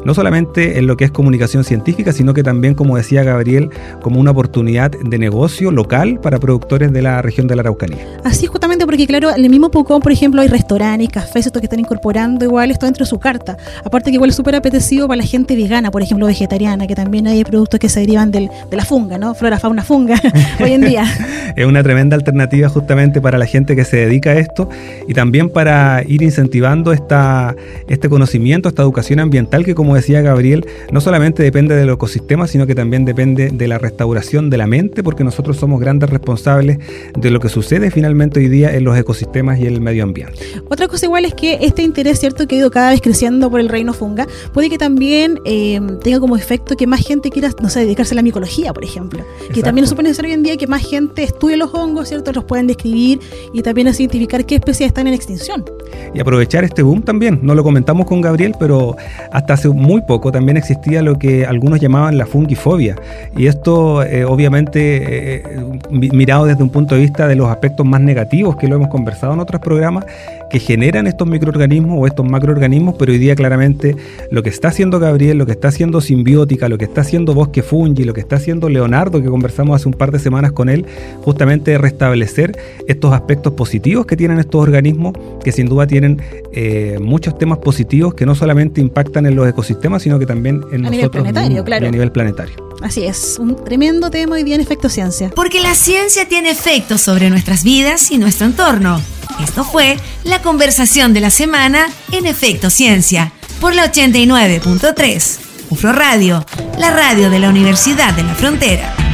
no 0.04 0.14
solamente 0.14 0.78
en 0.78 0.86
lo 0.86 0.96
que 0.96 1.04
es 1.04 1.10
comunicación 1.10 1.64
científica, 1.64 2.12
sino 2.12 2.34
que 2.34 2.42
también, 2.42 2.74
como 2.74 2.96
decía 2.96 3.22
Gabriel, 3.22 3.70
como 4.02 4.20
una 4.20 4.30
oportunidad 4.30 4.90
de 4.90 5.18
negocio 5.18 5.70
local 5.70 6.20
para 6.20 6.38
productores 6.38 6.92
de 6.92 7.02
la 7.02 7.22
región 7.22 7.46
de 7.46 7.56
la 7.56 7.62
Araucanía. 7.62 7.98
Así 8.24 8.44
es, 8.44 8.50
justamente 8.50 8.86
porque, 8.86 9.06
claro, 9.06 9.30
en 9.34 9.44
el 9.44 9.50
mismo 9.50 9.70
Pucón, 9.70 10.00
por 10.00 10.12
ejemplo, 10.12 10.40
hay 10.40 10.48
restaurantes, 10.48 11.08
cafés, 11.08 11.46
estos 11.46 11.60
que 11.60 11.66
están 11.66 11.80
incorporando 11.80 12.44
igual 12.44 12.70
esto 12.70 12.86
dentro 12.86 13.04
de 13.04 13.08
su 13.08 13.18
carta. 13.18 13.56
Aparte 13.84 14.10
que 14.10 14.14
igual 14.14 14.30
es 14.30 14.36
súper 14.36 14.54
apetecido 14.54 15.06
para 15.08 15.18
la 15.18 15.26
gente 15.26 15.56
vegana, 15.56 15.90
por 15.90 16.02
ejemplo, 16.02 16.26
vegetariana, 16.26 16.86
que 16.86 16.94
también 16.94 17.26
hay 17.26 17.44
productos 17.44 17.80
que 17.80 17.88
se 17.88 18.00
derivan 18.00 18.30
del, 18.30 18.48
de 18.70 18.76
la 18.76 18.84
funga, 18.84 19.18
¿no? 19.18 19.34
Flora, 19.34 19.58
fauna, 19.58 19.82
funga, 19.82 20.20
hoy 20.60 20.72
en 20.72 20.82
día. 20.82 21.04
es 21.56 21.66
una 21.66 21.82
tremenda 21.82 22.16
alternativa 22.16 22.68
justamente 22.68 23.20
para 23.20 23.38
la 23.38 23.46
gente 23.46 23.76
que 23.76 23.84
se 23.84 23.98
dedica 23.98 24.30
a 24.30 24.34
esto 24.34 24.68
y 25.08 25.14
también 25.14 25.50
para 25.50 26.02
ir 26.06 26.22
incentivando 26.22 26.92
esta, 26.92 27.54
este 27.88 28.08
conocimiento, 28.08 28.68
esta 28.68 28.82
educación 28.82 29.20
ambiental 29.20 29.39
tal 29.46 29.64
que, 29.64 29.74
como 29.74 29.94
decía 29.94 30.20
Gabriel, 30.20 30.66
no 30.92 31.00
solamente 31.00 31.42
depende 31.42 31.76
del 31.76 31.90
ecosistema, 31.90 32.46
sino 32.46 32.66
que 32.66 32.74
también 32.74 33.05
depende 33.05 33.50
de 33.50 33.68
la 33.68 33.79
restauración 33.79 34.50
de 34.50 34.57
la 34.57 34.66
mente, 34.66 35.03
porque 35.03 35.24
nosotros 35.24 35.57
somos 35.57 35.81
grandes 35.81 36.11
responsables 36.11 36.79
de 37.18 37.31
lo 37.31 37.40
que 37.40 37.48
sucede 37.48 37.90
finalmente 37.90 38.40
hoy 38.40 38.48
día 38.48 38.74
en 38.74 38.85
los 38.85 38.96
ecosistemas 38.96 39.59
y 39.59 39.66
el 39.66 39.81
medio 39.81 40.05
ambiente. 40.05 40.38
Otra 40.68 40.88
cosa 40.88 41.07
igual 41.07 41.24
es 41.24 41.35
que 41.35 41.59
este 41.61 41.83
interés, 41.83 42.20
cierto, 42.20 42.46
que 42.46 42.57
ha 42.57 42.59
ido 42.59 42.70
cada 42.70 42.90
vez 42.90 43.00
creciendo 43.00 43.50
por 43.50 43.61
el 43.61 43.68
reino 43.68 43.92
funga, 43.92 44.26
puede 44.53 44.70
que 44.70 44.79
también 44.79 45.38
eh, 45.44 45.81
tenga 46.03 46.20
como 46.20 46.37
efecto 46.37 46.76
que 46.76 46.87
más 46.87 47.07
gente 47.07 47.31
quiera, 47.31 47.50
no 47.61 47.68
sé, 47.68 47.81
dedicarse 47.81 48.14
a 48.14 48.16
la 48.16 48.22
micología, 48.22 48.72
por 48.72 48.85
ejemplo. 48.85 49.24
Que 49.53 49.62
también 49.62 49.83
nos 49.83 49.90
supone 49.90 50.09
necesario 50.09 50.31
hoy 50.31 50.35
en 50.35 50.42
día 50.42 50.57
que 50.57 50.66
más 50.66 50.83
gente 50.87 51.22
estudie 51.22 51.57
los 51.57 51.72
hongos, 51.74 52.09
¿cierto? 52.09 52.33
Los 52.33 52.44
pueden 52.44 52.66
describir 52.66 53.20
y 53.53 53.62
también 53.62 53.88
así 53.88 54.05
identificar 54.05 54.44
qué 54.44 54.57
especies 54.57 54.88
están 54.88 55.07
en 55.07 55.14
extinción. 55.14 55.64
Y 56.14 56.20
aprovechar 56.20 56.64
este 56.64 56.83
boom 56.83 57.03
también. 57.03 57.40
No 57.42 57.55
lo 57.55 57.62
comentamos 57.62 58.07
con 58.07 58.20
Gabriel, 58.20 58.55
pero 58.59 58.96
hasta 59.32 59.54
hace 59.54 59.68
muy 59.68 60.00
poco 60.02 60.32
también 60.32 60.56
existía 60.56 61.02
lo 61.02 61.18
que 61.18 61.46
algunos 61.46 61.80
llamaban 61.80 62.18
la 62.18 62.26
fungifobia. 62.26 62.96
Y 63.36 63.46
esto 63.46 64.02
eh, 64.02 64.24
obviamente 64.24 65.36
eh, 65.36 65.42
mirado 65.90 66.46
desde 66.46 66.62
un 66.62 66.70
punto 66.70 66.94
de 66.94 67.00
vista 67.00 67.28
de 67.28 67.36
los 67.36 67.48
aspectos 67.48 67.86
más 67.86 68.00
negativos 68.00 68.56
que 68.56 68.68
lo 68.68 68.76
hemos 68.76 68.88
conversado 68.88 69.34
en 69.34 69.40
otros 69.40 69.60
programas, 69.60 70.04
que 70.50 70.58
generan 70.58 71.06
estos 71.06 71.26
microorganismos 71.28 71.96
o 71.98 72.06
estos 72.06 72.28
macroorganismos, 72.28 72.96
pero 72.98 73.12
hoy 73.12 73.18
día 73.18 73.34
claramente 73.34 73.96
lo 74.30 74.42
que 74.42 74.50
está 74.50 74.68
haciendo 74.68 74.98
Gabriel, 74.98 75.38
lo 75.38 75.46
que 75.46 75.52
está 75.52 75.68
haciendo 75.68 76.00
Simbiótica, 76.00 76.68
lo 76.68 76.76
que 76.76 76.84
está 76.84 77.02
haciendo 77.02 77.34
Bosque 77.34 77.62
Fungi, 77.62 78.04
lo 78.04 78.12
que 78.12 78.20
está 78.20 78.36
haciendo 78.36 78.68
Leonardo, 78.68 79.22
que 79.22 79.28
conversamos 79.28 79.76
hace 79.76 79.88
un 79.88 79.94
par 79.94 80.10
de 80.10 80.18
semanas 80.18 80.52
con 80.52 80.68
él, 80.68 80.86
justamente 81.22 81.78
restablecer 81.78 82.58
estos 82.86 83.12
aspectos 83.12 83.52
positivos 83.54 84.06
que 84.06 84.16
tienen 84.16 84.38
estos 84.38 84.60
organismos, 84.60 85.14
que 85.42 85.52
sin 85.52 85.68
duda 85.68 85.86
tienen 85.86 86.20
eh, 86.52 86.98
muchos 87.00 87.38
temas 87.38 87.58
positivos 87.58 88.14
que 88.14 88.26
no 88.26 88.34
solamente 88.34 88.80
impactan 88.80 89.26
en 89.26 89.36
los 89.36 89.48
ecosistemas, 89.48 90.02
sino 90.02 90.18
que 90.18 90.26
también 90.26 90.62
en 90.72 90.86
a 90.86 90.90
nosotros 90.90 90.90
nivel 90.90 91.10
planetario, 91.10 91.64
claro. 91.64 91.86
a 91.86 91.90
nivel 91.90 92.12
planetario. 92.12 92.69
Así 92.82 93.04
es, 93.04 93.38
un 93.38 93.62
tremendo 93.62 94.10
tema 94.10 94.36
hoy 94.36 94.42
día 94.42 94.54
en 94.54 94.60
Efecto 94.60 94.88
Ciencia. 94.88 95.30
Porque 95.34 95.60
la 95.60 95.74
ciencia 95.74 96.26
tiene 96.26 96.50
efectos 96.50 97.00
sobre 97.00 97.28
nuestras 97.28 97.62
vidas 97.62 98.10
y 98.10 98.18
nuestro 98.18 98.46
entorno. 98.46 99.00
Esto 99.42 99.64
fue 99.64 99.98
la 100.24 100.42
conversación 100.42 101.12
de 101.12 101.20
la 101.20 101.30
semana 101.30 101.88
en 102.12 102.26
Efecto 102.26 102.70
Ciencia 102.70 103.32
por 103.60 103.74
la 103.74 103.92
89.3. 103.92 105.38
UFRO 105.70 105.92
Radio, 105.92 106.44
la 106.78 106.90
radio 106.90 107.30
de 107.30 107.38
la 107.38 107.48
Universidad 107.48 108.12
de 108.14 108.24
la 108.24 108.34
Frontera. 108.34 109.10